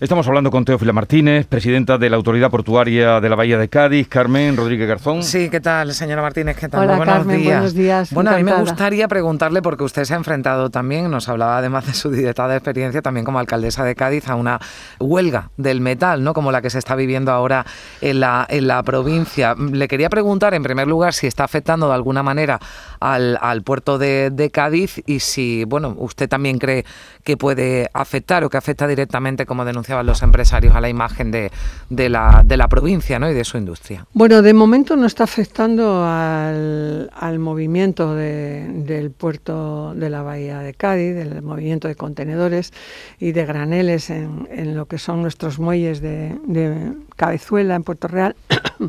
Estamos 0.00 0.26
hablando 0.26 0.50
con 0.50 0.64
Teófila 0.64 0.92
Martínez, 0.92 1.46
presidenta 1.46 1.96
de 1.98 2.10
la 2.10 2.16
Autoridad 2.16 2.50
Portuaria 2.50 3.20
de 3.20 3.28
la 3.28 3.36
Bahía 3.36 3.58
de 3.58 3.68
Cádiz, 3.68 4.08
Carmen 4.08 4.56
Rodríguez 4.56 4.86
Garzón. 4.86 5.22
Sí, 5.22 5.48
¿qué 5.48 5.60
tal, 5.60 5.94
señora 5.94 6.20
Martínez? 6.20 6.56
¿Qué 6.56 6.68
tal? 6.68 6.82
Hola, 6.84 6.96
buenos, 6.96 7.14
Carmen, 7.14 7.40
días. 7.40 7.54
buenos 7.54 7.74
días. 7.74 8.12
Bueno, 8.12 8.30
a 8.30 8.36
mí 8.36 8.42
me 8.42 8.54
gustaría 8.54 9.08
preguntarle, 9.08 9.62
porque 9.62 9.84
usted 9.84 10.04
se 10.04 10.12
ha 10.12 10.16
enfrentado 10.16 10.68
también, 10.68 11.10
nos 11.10 11.28
hablaba 11.28 11.58
además 11.58 11.86
de 11.86 11.94
su 11.94 12.10
directa 12.10 12.54
experiencia 12.54 13.00
también 13.00 13.24
como 13.24 13.38
alcaldesa 13.38 13.84
de 13.84 13.94
Cádiz, 13.94 14.28
a 14.28 14.34
una 14.34 14.60
huelga 15.00 15.50
del 15.56 15.80
metal, 15.80 16.22
¿no? 16.22 16.34
Como 16.34 16.52
la 16.52 16.60
que 16.60 16.70
se 16.70 16.78
está 16.78 16.94
viviendo 16.94 17.32
ahora 17.32 17.64
en 18.00 18.20
la, 18.20 18.46
en 18.48 18.66
la 18.66 18.82
provincia. 18.82 19.54
Le 19.54 19.88
quería 19.88 20.10
preguntar, 20.10 20.54
en 20.54 20.62
primer 20.62 20.86
lugar, 20.86 21.14
si 21.14 21.26
está 21.26 21.44
afectando 21.44 21.88
de 21.88 21.94
alguna 21.94 22.22
manera 22.22 22.60
al, 23.04 23.62
puerto 23.62 23.98
de, 23.98 24.50
Cádiz 24.52 25.02
y 25.06 25.20
si, 25.20 25.64
bueno, 25.64 25.94
usted 25.98 26.28
también 26.28 26.58
cree 26.58 26.84
que 27.22 27.36
puede 27.36 27.90
afectar 27.92 28.44
o 28.44 28.50
que 28.50 28.56
afecta 28.56 28.86
directamente 28.86 29.46
como 29.46 29.64
denunciaban 29.64 30.06
los 30.06 30.22
empresarios, 30.22 30.74
a 30.74 30.80
la 30.80 30.88
imagen 30.88 31.30
de, 31.30 31.50
de, 31.90 32.08
la, 32.08 32.42
de 32.44 32.56
la, 32.56 32.68
provincia 32.68 33.18
¿no? 33.18 33.30
y 33.30 33.34
de 33.34 33.44
su 33.44 33.58
industria? 33.58 34.06
Bueno, 34.14 34.40
de 34.42 34.54
momento 34.54 34.96
no 34.96 35.06
está 35.06 35.24
afectando 35.24 36.04
al, 36.04 37.38
movimiento 37.38 38.14
del 38.14 39.10
puerto 39.10 39.92
de 39.94 40.08
la 40.08 40.22
Bahía 40.22 40.60
de 40.60 40.72
Cádiz, 40.72 41.14
del 41.14 41.42
movimiento 41.42 41.88
de 41.88 41.96
contenedores 41.96 42.72
y 43.18 43.32
de 43.32 43.44
graneles 43.44 44.08
en, 44.08 44.48
en 44.50 44.76
lo 44.76 44.86
que 44.86 44.98
son 44.98 45.20
nuestros 45.20 45.58
muelles 45.58 46.00
de 46.00 46.92
Cabezuela, 47.16 47.74
en 47.74 47.82
Puerto 47.82 48.08
Real. 48.08 48.36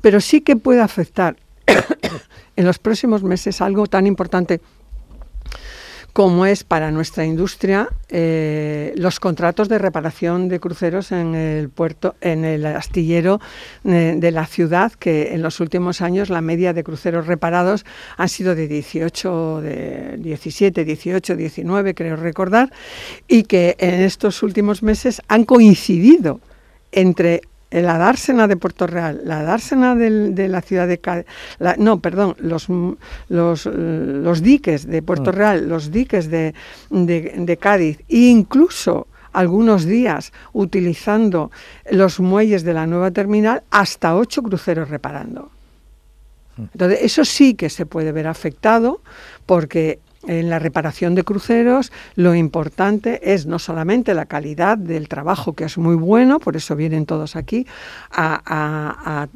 Pero 0.00 0.20
sí 0.20 0.40
que 0.40 0.56
puede 0.56 0.80
afectar 0.80 1.36
en 2.56 2.64
los 2.64 2.78
próximos 2.78 3.22
meses 3.22 3.60
algo 3.60 3.86
tan 3.86 4.06
importante 4.06 4.60
como 6.16 6.46
es 6.46 6.64
para 6.64 6.90
nuestra 6.92 7.26
industria 7.26 7.90
eh, 8.08 8.94
los 8.96 9.20
contratos 9.20 9.68
de 9.68 9.76
reparación 9.76 10.48
de 10.48 10.60
cruceros 10.60 11.12
en 11.12 11.34
el 11.34 11.68
puerto, 11.68 12.14
en 12.22 12.46
el 12.46 12.64
astillero 12.64 13.38
eh, 13.84 14.14
de 14.16 14.30
la 14.30 14.46
ciudad, 14.46 14.92
que 14.92 15.34
en 15.34 15.42
los 15.42 15.60
últimos 15.60 16.00
años 16.00 16.30
la 16.30 16.40
media 16.40 16.72
de 16.72 16.84
cruceros 16.84 17.26
reparados 17.26 17.84
han 18.16 18.30
sido 18.30 18.54
de 18.54 18.66
18, 18.66 19.60
de 19.60 20.16
17, 20.16 20.86
18, 20.86 21.36
19, 21.36 21.94
creo 21.94 22.16
recordar, 22.16 22.72
y 23.28 23.42
que 23.42 23.76
en 23.78 24.00
estos 24.00 24.42
últimos 24.42 24.82
meses 24.82 25.20
han 25.28 25.44
coincidido 25.44 26.40
entre 26.92 27.42
la 27.70 27.98
dársena 27.98 28.46
de 28.46 28.56
Puerto 28.56 28.86
Real, 28.86 29.20
la 29.24 29.42
dársena 29.42 29.94
de 29.94 30.48
la 30.48 30.62
ciudad 30.62 30.86
de 30.86 30.98
Cádiz, 30.98 31.26
no, 31.78 32.00
perdón, 32.00 32.36
los, 32.38 32.68
los, 33.28 33.66
los, 33.66 34.42
diques 34.42 34.86
de 34.86 35.02
Puerto 35.02 35.32
mm. 35.32 35.34
Real, 35.34 35.68
los 35.68 35.90
diques 35.90 36.30
de, 36.30 36.54
de, 36.90 37.56
Cádiz, 37.56 37.98
e 38.08 38.28
incluso 38.28 39.08
algunos 39.32 39.84
días 39.84 40.32
utilizando 40.52 41.50
los 41.90 42.20
muelles 42.20 42.62
de 42.62 42.72
la 42.72 42.86
nueva 42.86 43.10
terminal, 43.10 43.62
hasta 43.70 44.16
ocho 44.16 44.42
cruceros 44.42 44.88
reparando. 44.88 45.50
Mm. 46.56 46.62
Entonces, 46.72 46.98
eso 47.02 47.24
sí 47.24 47.54
que 47.54 47.68
se 47.68 47.84
puede 47.84 48.12
ver 48.12 48.28
afectado 48.28 49.00
porque 49.44 49.98
en 50.26 50.50
la 50.50 50.58
reparación 50.58 51.14
de 51.14 51.24
cruceros 51.24 51.92
lo 52.14 52.34
importante 52.34 53.32
es 53.32 53.46
no 53.46 53.58
solamente 53.58 54.14
la 54.14 54.26
calidad 54.26 54.78
del 54.78 55.08
trabajo, 55.08 55.54
que 55.54 55.64
es 55.64 55.78
muy 55.78 55.94
bueno, 55.94 56.40
por 56.40 56.56
eso 56.56 56.76
vienen 56.76 57.06
todos 57.06 57.36
aquí 57.36 57.66
a, 58.10 59.28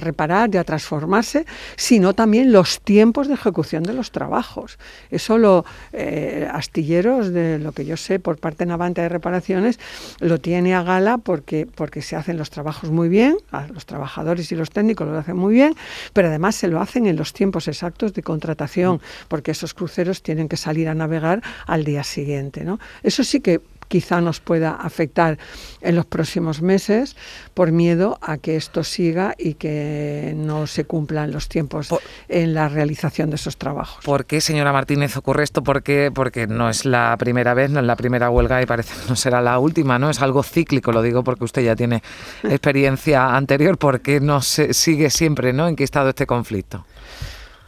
reparar 0.00 0.54
y 0.54 0.58
a 0.58 0.64
transformarse, 0.64 1.46
sino 1.76 2.14
también 2.14 2.52
los 2.52 2.80
tiempos 2.80 3.28
de 3.28 3.34
ejecución 3.34 3.82
de 3.82 3.92
los 3.92 4.10
trabajos. 4.10 4.78
Eso 5.10 5.38
lo 5.38 5.64
eh, 5.92 6.48
astilleros, 6.52 7.32
de 7.32 7.58
lo 7.58 7.72
que 7.72 7.84
yo 7.84 7.96
sé 7.96 8.18
por 8.18 8.38
parte 8.38 8.66
Navante 8.66 9.00
de 9.00 9.08
Reparaciones, 9.08 9.78
lo 10.20 10.38
tiene 10.38 10.74
a 10.74 10.82
gala 10.82 11.18
porque, 11.18 11.66
porque 11.74 12.02
se 12.02 12.16
hacen 12.16 12.36
los 12.36 12.50
trabajos 12.50 12.90
muy 12.90 13.08
bien, 13.08 13.36
los 13.72 13.86
trabajadores 13.86 14.50
y 14.52 14.56
los 14.56 14.70
técnicos 14.70 15.06
lo 15.08 15.18
hacen 15.18 15.36
muy 15.36 15.54
bien, 15.54 15.74
pero 16.12 16.28
además 16.28 16.56
se 16.56 16.68
lo 16.68 16.80
hacen 16.80 17.06
en 17.06 17.16
los 17.16 17.32
tiempos 17.32 17.68
exactos 17.68 18.12
de 18.14 18.22
contratación, 18.22 19.00
porque 19.28 19.50
esos 19.50 19.74
cruceros 19.74 20.15
tienen 20.22 20.48
que 20.48 20.56
salir 20.56 20.88
a 20.88 20.94
navegar 20.94 21.42
al 21.66 21.84
día 21.84 22.04
siguiente. 22.04 22.64
¿no? 22.64 22.78
Eso 23.02 23.24
sí 23.24 23.40
que 23.40 23.60
quizá 23.88 24.20
nos 24.20 24.40
pueda 24.40 24.72
afectar 24.72 25.38
en 25.80 25.94
los 25.94 26.06
próximos 26.06 26.62
meses 26.62 27.16
por 27.54 27.72
miedo 27.72 28.18
a 28.20 28.38
que 28.38 28.56
esto 28.56 28.84
siga 28.84 29.34
y 29.38 29.54
que 29.54 30.34
no 30.36 30.66
se 30.66 30.84
cumplan 30.84 31.30
los 31.30 31.48
tiempos 31.48 31.88
en 32.28 32.54
la 32.54 32.68
realización 32.68 33.30
de 33.30 33.36
esos 33.36 33.56
trabajos. 33.56 34.04
¿Por 34.04 34.26
qué, 34.26 34.40
señora 34.40 34.72
Martínez, 34.72 35.16
ocurre 35.16 35.44
esto? 35.44 35.62
¿Por 35.62 35.82
Porque 36.14 36.46
no 36.46 36.68
es 36.68 36.84
la 36.84 37.14
primera 37.18 37.54
vez, 37.54 37.70
no 37.70 37.80
es 37.80 37.86
la 37.86 37.96
primera 37.96 38.30
huelga 38.30 38.62
y 38.62 38.66
parece 38.66 38.94
que 38.94 39.08
no 39.08 39.16
será 39.16 39.40
la 39.40 39.58
última, 39.58 39.98
¿no? 39.98 40.10
Es 40.10 40.20
algo 40.20 40.42
cíclico, 40.42 40.90
lo 40.90 41.02
digo 41.02 41.22
porque 41.22 41.44
usted 41.44 41.62
ya 41.62 41.76
tiene 41.76 42.02
experiencia 42.42 43.36
anterior. 43.36 43.78
¿Por 43.78 44.00
qué 44.00 44.20
no 44.20 44.40
se 44.40 44.74
sigue 44.74 45.10
siempre, 45.10 45.52
¿no? 45.52 45.68
¿En 45.68 45.76
qué 45.76 45.84
estado 45.84 46.08
este 46.08 46.26
conflicto? 46.26 46.84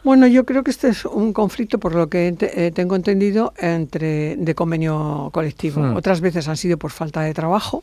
Bueno, 0.04 0.26
yo 0.26 0.44
creo 0.44 0.62
que 0.62 0.70
este 0.70 0.88
es 0.88 1.04
un 1.04 1.32
conflicto, 1.32 1.78
por 1.78 1.94
lo 1.94 2.08
que 2.08 2.34
eh, 2.40 2.72
tengo 2.74 2.96
entendido, 2.96 3.52
entre 3.58 4.36
de 4.36 4.54
convenio 4.54 5.30
colectivo. 5.32 5.82
Hmm. 5.82 5.96
Otras 5.96 6.20
veces 6.20 6.48
han 6.48 6.56
sido 6.56 6.76
por 6.78 6.90
falta 6.90 7.22
de 7.22 7.34
trabajo, 7.34 7.82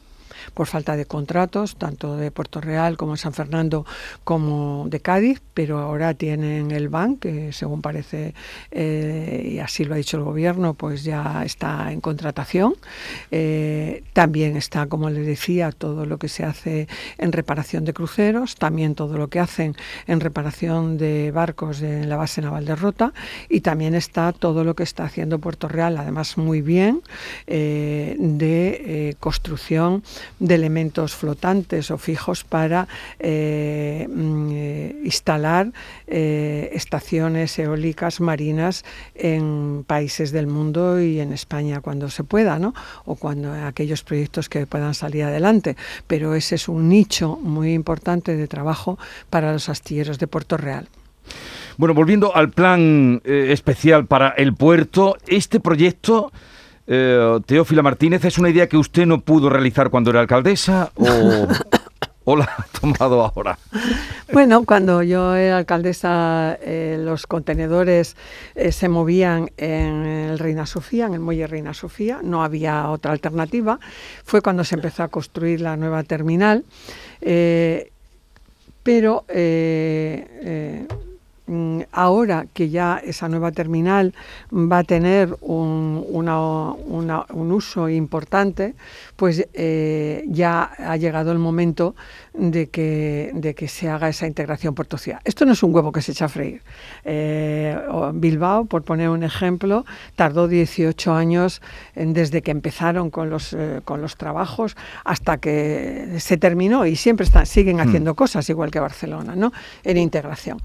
por 0.53 0.67
falta 0.67 0.95
de 0.95 1.05
contratos, 1.05 1.75
tanto 1.75 2.17
de 2.17 2.31
Puerto 2.31 2.61
Real 2.61 2.97
como 2.97 3.13
de 3.13 3.17
San 3.17 3.33
Fernando 3.33 3.85
como 4.23 4.85
de 4.89 4.99
Cádiz, 4.99 5.41
pero 5.53 5.79
ahora 5.79 6.13
tienen 6.13 6.71
el 6.71 6.89
BAN, 6.89 7.17
que 7.17 7.53
según 7.53 7.81
parece, 7.81 8.33
eh, 8.71 9.51
y 9.53 9.59
así 9.59 9.85
lo 9.85 9.93
ha 9.93 9.97
dicho 9.97 10.17
el 10.17 10.23
gobierno, 10.23 10.73
pues 10.73 11.03
ya 11.03 11.43
está 11.45 11.91
en 11.91 12.01
contratación. 12.01 12.75
Eh, 13.31 14.03
también 14.13 14.57
está, 14.57 14.87
como 14.87 15.09
les 15.09 15.25
decía, 15.25 15.71
todo 15.71 16.05
lo 16.05 16.17
que 16.17 16.27
se 16.27 16.43
hace 16.43 16.87
en 17.17 17.31
reparación 17.31 17.85
de 17.85 17.93
cruceros, 17.93 18.55
también 18.55 18.95
todo 18.95 19.17
lo 19.17 19.29
que 19.29 19.39
hacen 19.39 19.75
en 20.07 20.19
reparación 20.19 20.97
de 20.97 21.31
barcos 21.31 21.81
en 21.81 22.09
la 22.09 22.17
base 22.17 22.41
naval 22.41 22.65
de 22.65 22.75
Rota 22.75 23.13
y 23.49 23.61
también 23.61 23.95
está 23.95 24.31
todo 24.33 24.63
lo 24.63 24.75
que 24.75 24.83
está 24.83 25.05
haciendo 25.05 25.39
Puerto 25.39 25.67
Real, 25.67 25.97
además 25.97 26.37
muy 26.37 26.61
bien, 26.61 27.01
eh, 27.47 28.15
de 28.19 29.15
construcción 29.19 30.03
de 30.39 30.55
elementos 30.55 31.15
flotantes 31.15 31.91
o 31.91 31.97
fijos 31.97 32.43
para 32.43 32.87
eh, 33.19 34.07
mm, 34.09 34.49
eh, 34.51 34.95
instalar 35.03 35.71
eh, 36.07 36.71
estaciones 36.73 37.57
eólicas 37.59 38.19
marinas 38.19 38.83
en 39.15 39.83
países 39.87 40.31
del 40.31 40.47
mundo 40.47 40.99
y 40.99 41.19
en 41.19 41.33
España 41.33 41.81
cuando 41.81 42.09
se 42.09 42.23
pueda, 42.23 42.59
¿no? 42.59 42.73
o 43.05 43.15
cuando 43.15 43.53
aquellos 43.53 44.03
proyectos 44.03 44.49
que 44.49 44.67
puedan 44.67 44.93
salir 44.93 45.23
adelante. 45.23 45.75
Pero 46.07 46.35
ese 46.35 46.55
es 46.55 46.67
un 46.67 46.89
nicho 46.89 47.37
muy 47.41 47.73
importante 47.73 48.35
de 48.35 48.47
trabajo 48.47 48.97
para 49.29 49.53
los 49.53 49.69
astilleros 49.69 50.19
de 50.19 50.27
Puerto 50.27 50.57
Real. 50.57 50.87
Bueno, 51.77 51.93
volviendo 51.93 52.35
al 52.35 52.51
plan 52.51 53.21
especial 53.25 54.05
para 54.05 54.29
el 54.29 54.53
puerto, 54.53 55.17
este 55.27 55.59
proyecto 55.59 56.31
eh, 56.87 57.39
Teófila 57.45 57.81
Martínez, 57.81 58.23
¿es 58.25 58.37
una 58.37 58.49
idea 58.49 58.67
que 58.67 58.77
usted 58.77 59.05
no 59.05 59.21
pudo 59.21 59.49
realizar 59.49 59.89
cuando 59.89 60.11
era 60.11 60.19
alcaldesa 60.19 60.91
o, 62.25 62.35
la 62.35 62.45
ha 62.45 62.65
tomado 62.79 63.23
ahora? 63.23 63.57
Bueno, 64.31 64.65
cuando 64.65 65.01
yo 65.03 65.35
era 65.35 65.57
alcaldesa, 65.57 66.57
eh, 66.61 66.97
los 66.99 67.27
contenedores 67.27 68.15
eh, 68.55 68.71
se 68.71 68.89
movían 68.89 69.49
en 69.57 70.05
el 70.05 70.39
Reina 70.39 70.65
Sofía, 70.65 71.05
en 71.07 71.13
el 71.13 71.19
muelle 71.19 71.47
Reina 71.47 71.73
Sofía, 71.73 72.19
no 72.23 72.43
había 72.43 72.89
otra 72.89 73.11
alternativa. 73.11 73.79
Fue 74.23 74.41
cuando 74.41 74.63
se 74.63 74.75
empezó 74.75 75.03
a 75.03 75.07
construir 75.07 75.61
la 75.61 75.77
nueva 75.77 76.03
terminal, 76.03 76.65
pero 78.83 79.25
ahora 81.91 82.47
que 82.53 82.69
ya 82.69 83.01
esa 83.03 83.29
nueva 83.29 83.51
terminal 83.51 84.13
va 84.51 84.79
a 84.79 84.83
tener 84.83 85.35
un, 85.41 86.03
uso 87.51 87.89
importante, 87.89 88.73
pues 89.15 89.47
eh, 89.53 90.23
ya 90.27 90.71
ha 90.77 90.97
llegado 90.97 91.31
el 91.31 91.37
momento 91.37 91.95
de 92.33 92.67
que, 92.67 93.31
de 93.33 93.53
que 93.53 93.67
se 93.67 93.89
haga 93.89 94.09
esa 94.09 94.27
integración 94.27 94.73
puerto 94.73 94.97
Esto 95.23 95.45
no 95.45 95.53
es 95.53 95.63
un 95.63 95.73
huevo 95.73 95.91
que 95.91 96.01
se 96.01 96.11
echa 96.11 96.25
a 96.25 96.29
freír. 96.29 96.61
Eh, 97.03 97.77
Bilbao, 98.13 98.65
por 98.65 98.83
poner 98.83 99.09
un 99.09 99.23
ejemplo, 99.23 99.85
tardó 100.15 100.47
18 100.47 101.13
años 101.13 101.61
desde 101.95 102.41
que 102.41 102.51
empezaron 102.51 103.09
con 103.09 103.29
los, 103.29 103.53
eh, 103.53 103.81
con 103.85 104.01
los 104.01 104.17
trabajos 104.17 104.75
hasta 105.03 105.37
que 105.37 106.15
se 106.19 106.37
terminó 106.37 106.85
y 106.85 106.95
siempre 106.95 107.25
están, 107.25 107.45
siguen 107.45 107.77
hmm. 107.77 107.81
haciendo 107.81 108.15
cosas 108.15 108.49
igual 108.49 108.71
que 108.71 108.79
Barcelona, 108.79 109.35
¿no? 109.35 109.53
En 109.83 109.97
integración. 109.97 110.59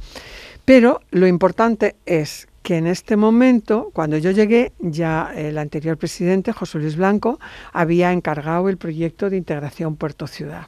Pero 0.65 1.01
lo 1.11 1.27
importante 1.27 1.97
es 2.07 2.49
que 2.63 2.77
en 2.77 2.87
este 2.87 3.17
momento, 3.17 3.91
cuando 3.93 4.19
yo 4.19 4.31
llegué, 4.31 4.73
ya 4.79 5.33
el 5.35 5.59
anterior 5.59 5.97
presidente, 5.97 6.53
José 6.53 6.79
Luis 6.79 6.97
Blanco, 6.97 7.41
había 7.73 8.13
encargado 8.13 8.69
el 8.69 8.77
proyecto 8.77 9.31
de 9.31 9.39
integración 9.39 9.97
puerto-ciudad. 9.97 10.67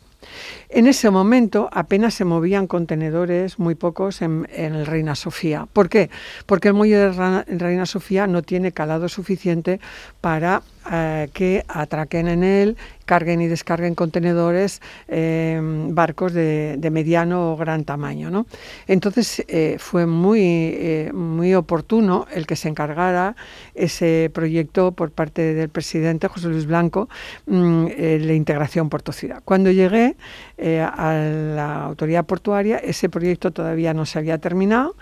En 0.68 0.86
ese 0.86 1.10
momento 1.10 1.68
apenas 1.72 2.14
se 2.14 2.24
movían 2.24 2.66
contenedores, 2.66 3.58
muy 3.58 3.74
pocos, 3.74 4.22
en, 4.22 4.46
el 4.52 4.86
Reina 4.86 5.14
Sofía. 5.14 5.66
¿Por 5.72 5.88
qué? 5.88 6.10
Porque 6.46 6.68
el 6.68 6.74
muelle 6.74 6.96
de 6.96 7.44
Reina 7.58 7.86
Sofía 7.86 8.26
no 8.26 8.42
tiene 8.42 8.72
calado 8.72 9.08
suficiente 9.08 9.80
para 10.20 10.62
eh, 10.90 11.28
que 11.32 11.64
atraquen 11.68 12.28
en 12.28 12.42
él, 12.44 12.76
carguen 13.04 13.40
y 13.40 13.46
descarguen 13.46 13.94
contenedores, 13.94 14.80
em, 15.08 15.94
barcos 15.94 16.32
de, 16.32 16.88
mediano 16.92 17.52
o 17.52 17.56
gran 17.56 17.84
tamaño. 17.84 18.30
¿no? 18.30 18.46
Entonces 18.86 19.44
eh, 19.48 19.76
fue 19.78 20.06
muy, 20.06 20.40
eh, 20.42 21.10
muy 21.12 21.54
oportuno 21.54 22.26
el 22.32 22.46
que 22.46 22.56
se 22.56 22.68
encargara 22.68 23.36
ese 23.74 24.30
proyecto 24.32 24.92
por 24.92 25.10
parte 25.10 25.54
del 25.54 25.68
presidente 25.68 26.28
José 26.28 26.48
Luis 26.48 26.66
Blanco, 26.66 27.08
mm, 27.46 27.86
la 27.96 28.32
integración 28.34 28.88
Puerto 28.88 29.12
Ciudad. 29.12 29.42
Cuando 29.44 29.70
llegué, 29.70 30.16
eh, 30.64 30.80
a 30.80 31.14
la 31.56 31.82
autoridad 31.86 32.24
portuaria. 32.24 32.76
Ese 32.76 33.08
proyecto 33.08 33.50
todavía 33.50 33.94
no 33.94 34.06
se 34.06 34.20
había 34.20 34.38
terminado. 34.38 34.94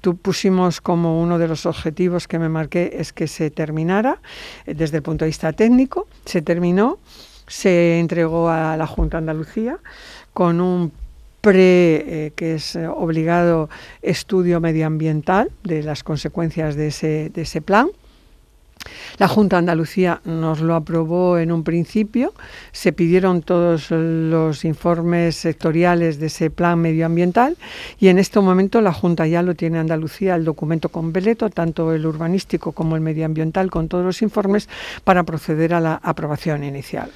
Tú 0.00 0.16
pusimos 0.16 0.80
como 0.80 1.20
uno 1.20 1.38
de 1.38 1.48
los 1.48 1.66
objetivos 1.66 2.28
que 2.28 2.38
me 2.38 2.48
marqué 2.48 2.96
es 2.98 3.12
que 3.12 3.26
se 3.26 3.50
terminara 3.50 4.20
eh, 4.66 4.74
desde 4.74 4.98
el 4.98 5.02
punto 5.02 5.24
de 5.24 5.30
vista 5.30 5.52
técnico. 5.52 6.06
Se 6.24 6.42
terminó, 6.42 6.98
se 7.46 7.98
entregó 7.98 8.50
a 8.50 8.76
la 8.76 8.86
Junta 8.86 9.18
Andalucía 9.18 9.78
con 10.34 10.60
un 10.60 10.92
pre, 11.40 12.26
eh, 12.26 12.32
que 12.36 12.54
es 12.54 12.76
obligado, 12.76 13.70
estudio 14.02 14.60
medioambiental 14.60 15.50
de 15.64 15.82
las 15.82 16.04
consecuencias 16.04 16.76
de 16.76 16.88
ese, 16.88 17.30
de 17.30 17.42
ese 17.42 17.62
plan. 17.62 17.88
La 19.18 19.28
Junta 19.28 19.56
de 19.56 19.60
Andalucía 19.60 20.20
nos 20.24 20.60
lo 20.60 20.74
aprobó 20.74 21.38
en 21.38 21.50
un 21.50 21.64
principio, 21.64 22.34
se 22.72 22.92
pidieron 22.92 23.42
todos 23.42 23.90
los 23.90 24.64
informes 24.64 25.36
sectoriales 25.36 26.18
de 26.20 26.26
ese 26.26 26.50
plan 26.50 26.78
medioambiental 26.78 27.56
y 27.98 28.08
en 28.08 28.18
este 28.18 28.40
momento 28.40 28.80
la 28.80 28.92
Junta 28.92 29.26
ya 29.26 29.42
lo 29.42 29.54
tiene 29.54 29.78
Andalucía, 29.78 30.36
el 30.36 30.44
documento 30.44 30.88
completo, 30.88 31.50
tanto 31.50 31.92
el 31.92 32.06
urbanístico 32.06 32.72
como 32.72 32.96
el 32.96 33.02
medioambiental, 33.02 33.70
con 33.70 33.88
todos 33.88 34.04
los 34.04 34.22
informes 34.22 34.68
para 35.04 35.24
proceder 35.24 35.74
a 35.74 35.80
la 35.80 36.00
aprobación 36.02 36.64
inicial. 36.64 37.10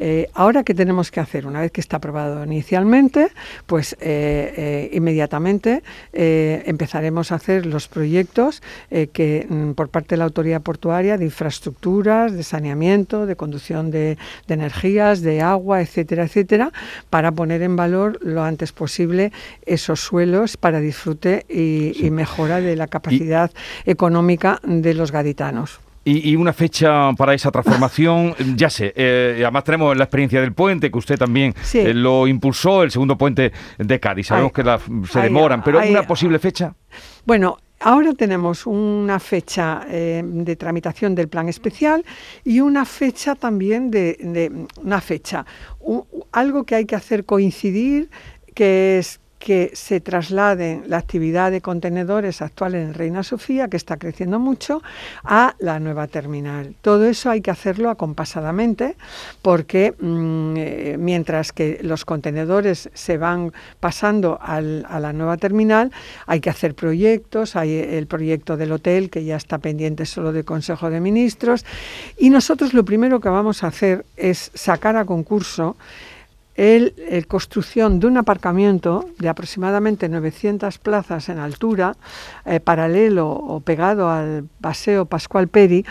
Eh, 0.00 0.30
ahora, 0.34 0.62
¿qué 0.62 0.74
tenemos 0.74 1.10
que 1.10 1.18
hacer? 1.18 1.44
Una 1.44 1.60
vez 1.60 1.72
que 1.72 1.80
está 1.80 1.96
aprobado 1.96 2.44
inicialmente, 2.44 3.32
pues 3.66 3.94
eh, 3.94 4.54
eh, 4.56 4.90
inmediatamente 4.92 5.82
empezaremos 6.12 7.32
a 7.32 7.36
hacer 7.36 7.66
los 7.66 7.88
proyectos 7.88 8.62
que 9.12 9.46
mm, 9.48 9.72
por 9.72 9.88
parte 9.88 10.14
de 10.14 10.18
la 10.18 10.24
autoridad 10.24 10.62
portuaria 10.62 11.18
de 11.18 11.24
infraestructuras, 11.24 12.32
de 12.32 12.42
saneamiento, 12.44 13.26
de 13.26 13.34
conducción 13.34 13.90
de, 13.90 14.18
energías, 14.46 15.20
de 15.22 15.40
agua, 15.40 15.80
etcétera, 15.80 16.24
etcétera, 16.24 16.72
para 17.10 17.32
poner 17.32 17.62
en 17.62 17.74
valor 17.76 18.18
lo 18.22 18.42
antes 18.44 18.72
posible 18.72 19.32
esos 19.66 20.00
suelos 20.00 20.56
para 20.56 20.80
disfrute 20.80 21.44
y, 21.48 22.08
mejora 22.10 22.60
de 22.60 22.74
la 22.74 22.86
capacidad 22.86 23.50
económica 23.84 24.60
de 24.64 24.94
los 24.94 25.12
gaditanos. 25.12 25.80
Y, 26.04 26.36
una 26.36 26.54
fecha 26.54 27.12
para 27.18 27.34
esa 27.34 27.50
transformación, 27.50 28.34
ya 28.56 28.70
sé, 28.70 28.94
eh, 28.96 29.40
además 29.42 29.64
tenemos 29.64 29.96
la 29.96 30.04
experiencia 30.04 30.40
del 30.40 30.54
puente, 30.54 30.90
que 30.90 30.98
usted 30.98 31.18
también 31.18 31.54
eh, 31.74 31.92
lo 31.92 32.26
impulsó, 32.26 32.82
el 32.82 32.90
segundo 32.90 33.18
puente 33.18 33.52
de 33.76 34.00
Cádiz. 34.00 34.28
Sabemos 34.28 34.52
que 34.52 34.64
se 35.10 35.20
demoran, 35.20 35.62
pero 35.62 35.80
¿una 35.80 36.04
posible 36.04 36.38
fecha? 36.38 36.74
Bueno, 37.26 37.58
Ahora 37.80 38.12
tenemos 38.12 38.66
una 38.66 39.20
fecha 39.20 39.86
eh, 39.88 40.22
de 40.24 40.56
tramitación 40.56 41.14
del 41.14 41.28
plan 41.28 41.48
especial 41.48 42.04
y 42.42 42.58
una 42.58 42.84
fecha 42.84 43.36
también 43.36 43.92
de, 43.92 44.66
una 44.82 45.00
fecha, 45.00 45.46
algo 46.32 46.64
que 46.64 46.74
hay 46.74 46.86
que 46.86 46.96
hacer 46.96 47.24
coincidir, 47.24 48.10
que 48.54 48.98
es 48.98 49.20
que 49.38 49.70
se 49.74 50.00
traslade 50.00 50.82
la 50.86 50.98
actividad 50.98 51.50
de 51.50 51.60
contenedores 51.60 52.42
actual 52.42 52.74
en 52.74 52.94
Reina 52.94 53.22
Sofía, 53.22 53.68
que 53.68 53.76
está 53.76 53.96
creciendo 53.96 54.38
mucho, 54.38 54.82
a 55.24 55.54
la 55.58 55.78
nueva 55.80 56.06
terminal. 56.06 56.74
Todo 56.82 57.06
eso 57.06 57.30
hay 57.30 57.40
que 57.40 57.50
hacerlo 57.50 57.90
acompasadamente 57.90 58.96
porque 59.42 59.94
mm, 59.98 60.54
eh, 60.56 60.96
mientras 60.98 61.52
que 61.52 61.78
los 61.82 62.04
contenedores 62.04 62.90
se 62.94 63.16
van 63.16 63.52
pasando 63.80 64.38
a 64.40 64.60
la 64.60 65.12
nueva 65.12 65.36
terminal, 65.36 65.92
hay 66.26 66.40
que 66.40 66.50
hacer 66.50 66.74
proyectos, 66.74 67.56
hay 67.56 67.74
el 67.74 68.06
proyecto 68.06 68.56
del 68.56 68.72
hotel 68.72 69.10
que 69.10 69.24
ya 69.24 69.36
está 69.36 69.58
pendiente 69.58 70.06
solo 70.06 70.32
del 70.32 70.44
Consejo 70.44 70.90
de 70.90 71.00
Ministros 71.00 71.64
y 72.16 72.30
nosotros 72.30 72.74
lo 72.74 72.84
primero 72.84 73.20
que 73.20 73.28
vamos 73.28 73.62
a 73.62 73.68
hacer 73.68 74.04
es 74.16 74.50
sacar 74.54 74.96
a 74.96 75.04
concurso 75.04 75.76
el, 76.58 77.26
construcción 77.28 78.00
de 78.00 78.08
un 78.08 78.16
aparcamiento 78.16 79.08
de 79.18 79.28
aproximadamente 79.28 80.08
900 80.08 80.76
plazas 80.78 81.28
en 81.28 81.38
altura, 81.38 81.96
eh, 82.44 82.58
paralelo 82.58 83.30
o 83.30 83.60
pegado 83.60 84.10
al 84.10 84.48
Paseo 84.60 85.04
Pascual 85.04 85.46
Peri, 85.46 85.86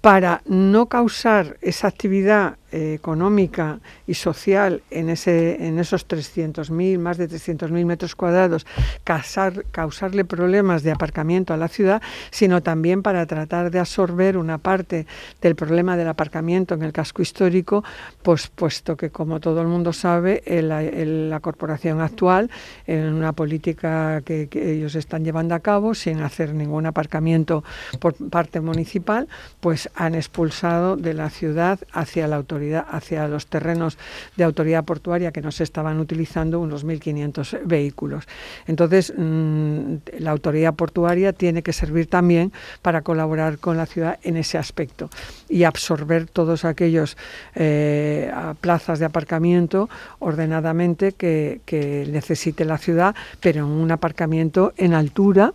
para 0.00 0.42
no 0.46 0.86
causar 0.86 1.58
esa 1.60 1.88
actividad 1.88 2.56
eh, 2.72 2.94
económica 2.94 3.80
y 4.06 4.14
social 4.14 4.82
en, 4.90 5.08
ese, 5.10 5.66
en 5.66 5.78
esos 5.78 6.08
300.000, 6.08 6.98
más 6.98 7.16
de 7.16 7.28
300.000 7.28 7.84
metros 7.84 8.14
cuadrados, 8.14 8.66
causar, 9.04 9.64
causarle 9.70 10.24
problemas 10.24 10.82
de 10.82 10.90
aparcamiento 10.90 11.54
a 11.54 11.56
la 11.56 11.68
ciudad, 11.68 12.02
sino 12.30 12.62
también 12.62 13.02
para 13.02 13.24
tratar 13.26 13.70
de 13.70 13.78
absorber 13.78 14.36
una 14.36 14.58
parte 14.58 15.06
del 15.40 15.54
problema 15.54 15.96
del 15.96 16.08
aparcamiento 16.08 16.74
en 16.74 16.82
el 16.82 16.92
casco 16.92 17.22
histórico, 17.22 17.84
pues 18.22 18.48
puesto 18.48 18.96
que, 18.96 19.10
como 19.10 19.40
todo 19.40 19.60
el 19.60 19.68
mundo 19.68 19.92
sabe, 19.92 20.42
la 20.46 21.40
corporación 21.40 22.00
actual, 22.00 22.50
en 22.86 23.14
una 23.14 23.32
política 23.32 24.22
que, 24.24 24.48
que 24.48 24.72
ellos 24.72 24.94
están 24.94 25.24
llevando 25.24 25.54
a 25.54 25.60
cabo, 25.60 25.94
sin 25.94 26.20
hacer 26.20 26.54
ningún 26.54 26.86
aparcamiento 26.86 27.64
por 28.00 28.14
parte 28.28 28.60
municipal, 28.60 29.28
pues 29.60 29.88
han 29.94 30.14
expulsado 30.14 30.96
de 30.96 31.14
la 31.14 31.30
ciudad 31.30 31.78
hacia 31.92 32.26
la 32.26 32.36
autoridad, 32.36 32.56
hacia 32.74 33.28
los 33.28 33.46
terrenos 33.46 33.98
de 34.36 34.44
autoridad 34.44 34.84
portuaria 34.84 35.32
que 35.32 35.40
no 35.40 35.52
se 35.52 35.64
estaban 35.64 36.00
utilizando 36.00 36.60
unos 36.60 36.84
1.500 36.84 37.60
vehículos. 37.64 38.26
Entonces, 38.66 39.12
mm, 39.16 39.96
la 40.18 40.30
autoridad 40.30 40.74
portuaria 40.74 41.32
tiene 41.32 41.62
que 41.62 41.72
servir 41.72 42.08
también 42.08 42.52
para 42.82 43.02
colaborar 43.02 43.58
con 43.58 43.76
la 43.76 43.86
ciudad 43.86 44.18
en 44.22 44.36
ese 44.36 44.58
aspecto 44.58 45.10
y 45.48 45.64
absorber 45.64 46.26
todos 46.26 46.64
aquellos 46.64 47.16
eh, 47.54 48.32
plazas 48.60 48.98
de 48.98 49.04
aparcamiento 49.04 49.88
ordenadamente 50.18 51.12
que, 51.12 51.60
que 51.64 52.06
necesite 52.10 52.64
la 52.64 52.78
ciudad, 52.78 53.14
pero 53.40 53.66
en 53.66 53.72
un 53.72 53.90
aparcamiento 53.90 54.72
en 54.76 54.94
altura 54.94 55.52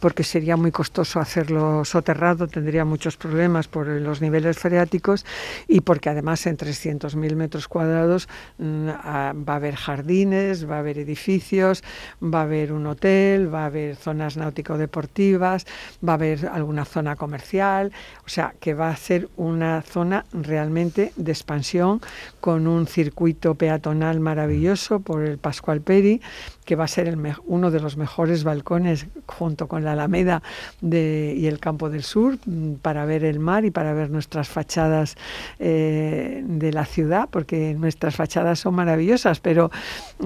porque 0.00 0.24
sería 0.24 0.56
muy 0.56 0.72
costoso 0.72 1.20
hacerlo 1.20 1.84
soterrado, 1.84 2.48
tendría 2.48 2.84
muchos 2.84 3.16
problemas 3.16 3.68
por 3.68 3.86
los 3.86 4.20
niveles 4.20 4.58
freáticos 4.58 5.24
y 5.68 5.82
porque 5.82 6.08
además 6.08 6.46
en 6.46 6.56
300.000 6.56 7.36
metros 7.36 7.68
cuadrados 7.68 8.28
mm, 8.58 8.88
va 8.88 9.52
a 9.52 9.56
haber 9.56 9.76
jardines, 9.76 10.68
va 10.68 10.76
a 10.76 10.78
haber 10.80 10.98
edificios, 10.98 11.84
va 12.22 12.40
a 12.40 12.42
haber 12.44 12.72
un 12.72 12.86
hotel, 12.86 13.52
va 13.52 13.62
a 13.62 13.66
haber 13.66 13.96
zonas 13.96 14.36
náutico-deportivas, 14.36 15.66
va 16.06 16.12
a 16.12 16.14
haber 16.14 16.46
alguna 16.46 16.84
zona 16.84 17.16
comercial, 17.16 17.92
o 18.24 18.28
sea 18.28 18.54
que 18.58 18.74
va 18.74 18.90
a 18.90 18.96
ser 18.96 19.28
una 19.36 19.82
zona 19.82 20.24
realmente 20.32 21.12
de 21.16 21.32
expansión 21.32 22.00
con 22.40 22.66
un 22.66 22.86
circuito 22.86 23.54
peatonal 23.54 24.20
maravilloso 24.20 25.00
por 25.00 25.22
el 25.22 25.38
Pascual 25.38 25.80
Peri 25.80 26.20
que 26.64 26.76
va 26.76 26.84
a 26.84 26.88
ser 26.88 27.08
el 27.08 27.18
uno 27.46 27.70
de 27.70 27.80
los 27.80 27.96
mejores 27.96 28.44
balcones 28.44 29.06
junto 29.26 29.66
con 29.66 29.84
la 29.84 29.92
Alameda 29.92 30.42
de, 30.80 31.34
y 31.36 31.46
el 31.46 31.58
Campo 31.58 31.90
del 31.90 32.02
Sur 32.02 32.38
mm, 32.44 32.74
para 32.74 33.04
ver 33.04 33.24
el 33.24 33.40
mar 33.40 33.64
y 33.64 33.70
para 33.70 33.92
ver 33.92 34.10
nuestras 34.10 34.48
fachadas 34.48 35.16
eh, 35.58 36.42
de 36.46 36.72
la 36.72 36.84
ciudad, 36.84 37.28
porque 37.30 37.74
nuestras 37.78 38.16
fachadas 38.16 38.58
son 38.60 38.74
maravillosas, 38.74 39.40
pero 39.40 39.70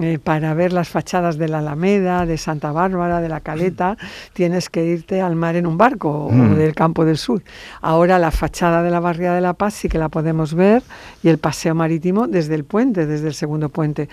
eh, 0.01 0.19
para 0.23 0.53
ver 0.53 0.73
las 0.73 0.89
fachadas 0.89 1.37
de 1.37 1.47
la 1.47 1.59
Alameda, 1.59 2.25
de 2.25 2.37
Santa 2.37 2.71
Bárbara, 2.71 3.21
de 3.21 3.29
la 3.29 3.39
Caleta, 3.39 3.97
tienes 4.33 4.69
que 4.69 4.85
irte 4.85 5.21
al 5.21 5.35
mar 5.35 5.55
en 5.55 5.65
un 5.65 5.77
barco 5.77 6.09
o 6.09 6.31
mm. 6.31 6.55
del 6.55 6.75
Campo 6.75 7.05
del 7.05 7.17
Sur. 7.17 7.41
Ahora 7.81 8.19
la 8.19 8.31
fachada 8.31 8.83
de 8.83 8.91
la 8.91 8.99
Barriada 8.99 9.35
de 9.35 9.41
la 9.41 9.53
Paz 9.53 9.73
sí 9.73 9.89
que 9.89 9.97
la 9.97 10.09
podemos 10.09 10.53
ver 10.53 10.83
y 11.23 11.29
el 11.29 11.37
paseo 11.37 11.75
marítimo 11.75 12.27
desde 12.27 12.55
el 12.55 12.65
puente, 12.65 13.05
desde 13.05 13.27
el 13.27 13.33
segundo 13.33 13.69
puente 13.69 14.09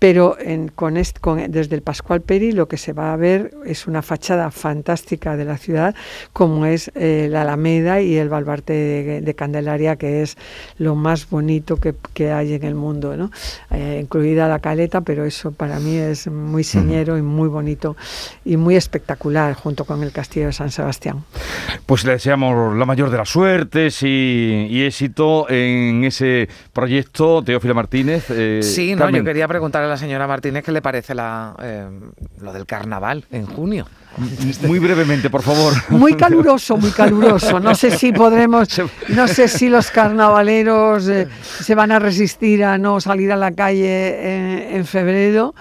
pero 0.00 0.36
con, 0.74 0.94
desde 0.94 1.76
el 1.76 1.82
Pascual 1.82 2.22
Peri 2.22 2.52
lo 2.52 2.66
que 2.68 2.78
se 2.78 2.94
va 2.94 3.12
a 3.12 3.16
ver 3.16 3.52
es 3.66 3.86
una 3.86 4.00
fachada 4.00 4.50
fantástica 4.50 5.36
de 5.36 5.44
la 5.44 5.58
ciudad, 5.58 5.94
como 6.32 6.64
es 6.64 6.90
eh, 6.94 7.28
la 7.30 7.42
Alameda 7.42 8.00
y 8.00 8.16
el 8.16 8.30
Balbarte 8.30 9.20
de, 9.20 9.34
Candelaria, 9.34 9.96
que 9.96 10.22
es 10.22 10.38
lo 10.78 10.94
más 10.94 11.28
bonito 11.28 11.76
que, 11.76 12.32
hay 12.32 12.54
en 12.54 12.64
el 12.64 12.74
mundo, 12.74 13.16
¿no? 13.16 13.30
Eh, 13.70 14.00
incluida 14.02 14.48
la 14.48 14.58
caleta, 14.58 15.02
pero 15.02 15.24
eso 15.26 15.52
para 15.52 15.78
mí 15.78 15.96
es 15.96 16.26
muy 16.28 16.64
señero 16.64 17.18
y 17.18 17.22
muy 17.22 17.48
bonito 17.48 17.94
y 18.44 18.56
muy 18.56 18.76
espectacular, 18.76 19.52
junto 19.52 19.84
con 19.84 20.02
el 20.02 20.12
Castillo 20.12 20.46
de 20.46 20.52
San 20.54 20.70
Sebastián. 20.70 21.24
Pues 21.84 22.04
le 22.04 22.12
deseamos 22.12 22.74
la 22.74 22.86
mayor 22.86 23.10
de 23.10 23.18
las 23.18 23.28
suertes 23.28 24.02
y, 24.02 24.82
éxito 24.82 25.46
en 25.50 26.04
ese 26.04 26.48
proyecto, 26.72 27.42
Teófila 27.44 27.74
Martínez. 27.74 28.30
Eh, 28.30 28.60
sí, 28.62 28.94
no, 28.94 29.10
yo 29.10 29.22
quería 29.22 29.46
preguntar 29.46 29.89
la 29.90 29.96
señora 29.96 30.26
Martínez 30.26 30.64
qué 30.64 30.72
le 30.72 30.80
parece 30.80 31.14
la, 31.14 31.54
eh, 31.62 31.88
lo 32.40 32.52
del 32.52 32.66
carnaval 32.66 33.24
en 33.30 33.46
junio. 33.46 33.86
Muy 34.66 34.78
brevemente, 34.78 35.30
por 35.30 35.42
favor. 35.42 35.72
Muy 35.90 36.14
caluroso, 36.14 36.76
muy 36.76 36.90
caluroso. 36.90 37.60
No 37.60 37.74
sé 37.74 37.96
si 37.96 38.12
podremos, 38.12 38.68
no 39.08 39.28
sé 39.28 39.48
si 39.48 39.68
los 39.68 39.90
carnavaleros 39.90 41.08
eh, 41.08 41.28
se 41.60 41.74
van 41.74 41.92
a 41.92 41.98
resistir 41.98 42.64
a 42.64 42.78
no 42.78 43.00
salir 43.00 43.30
a 43.30 43.36
la 43.36 43.52
calle 43.52 44.76
en 44.76 44.84
febrero 44.84 45.54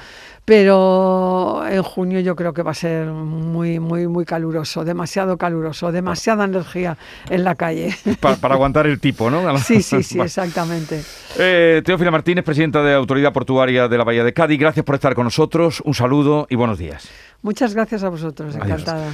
pero 0.49 1.63
en 1.69 1.83
junio 1.83 2.21
yo 2.21 2.35
creo 2.35 2.55
que 2.55 2.63
va 2.63 2.71
a 2.71 2.73
ser 2.73 3.05
muy, 3.05 3.79
muy, 3.79 4.07
muy 4.07 4.25
caluroso, 4.25 4.83
demasiado 4.83 5.38
caluroso, 5.38 5.91
demasiada 5.91 6.45
energía 6.45 6.97
en 7.29 7.43
la 7.43 7.53
calle. 7.53 7.95
Para, 8.19 8.55
aguantar 8.55 8.88
el 8.88 8.99
tipo, 8.99 9.29
¿no? 9.29 9.55
Sí, 9.59 9.83
sí, 9.83 10.01
sí, 10.01 10.19
exactamente. 10.23 11.03
Eh, 11.38 11.83
Teófila 11.85 12.09
Martínez, 12.09 12.43
presidenta 12.43 12.81
de 12.81 12.95
Autoridad 12.95 13.31
Portuaria 13.31 13.88
de 13.88 13.95
la 13.95 14.03
Bahía 14.03 14.23
de 14.23 14.33
Cádiz, 14.33 14.59
gracias 14.59 14.83
por 14.83 14.95
estar 14.95 15.13
con 15.13 15.25
nosotros, 15.25 15.83
un 15.85 15.93
saludo 15.93 16.47
y 16.49 16.55
buenos 16.55 16.79
días. 16.79 17.07
Muchas 17.43 17.75
gracias 17.75 18.03
a 18.03 18.09
vosotros, 18.09 18.55
encantada. 18.55 19.05